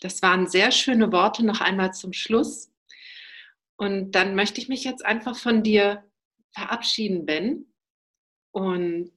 Das 0.00 0.20
waren 0.22 0.48
sehr 0.48 0.72
schöne 0.72 1.12
Worte 1.12 1.44
noch 1.44 1.60
einmal 1.60 1.92
zum 1.92 2.12
Schluss. 2.12 2.70
Und 3.76 4.12
dann 4.12 4.34
möchte 4.34 4.60
ich 4.60 4.68
mich 4.68 4.84
jetzt 4.84 5.04
einfach 5.04 5.36
von 5.36 5.62
dir 5.62 6.04
verabschieden, 6.54 7.24
Ben. 7.24 7.72
Und 8.52 9.12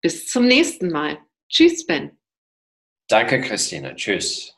bis 0.00 0.26
zum 0.26 0.46
nächsten 0.46 0.90
Mal. 0.90 1.18
Tschüss, 1.48 1.86
Ben. 1.86 2.18
Danke, 3.08 3.40
Christine. 3.40 3.94
Tschüss. 3.96 4.56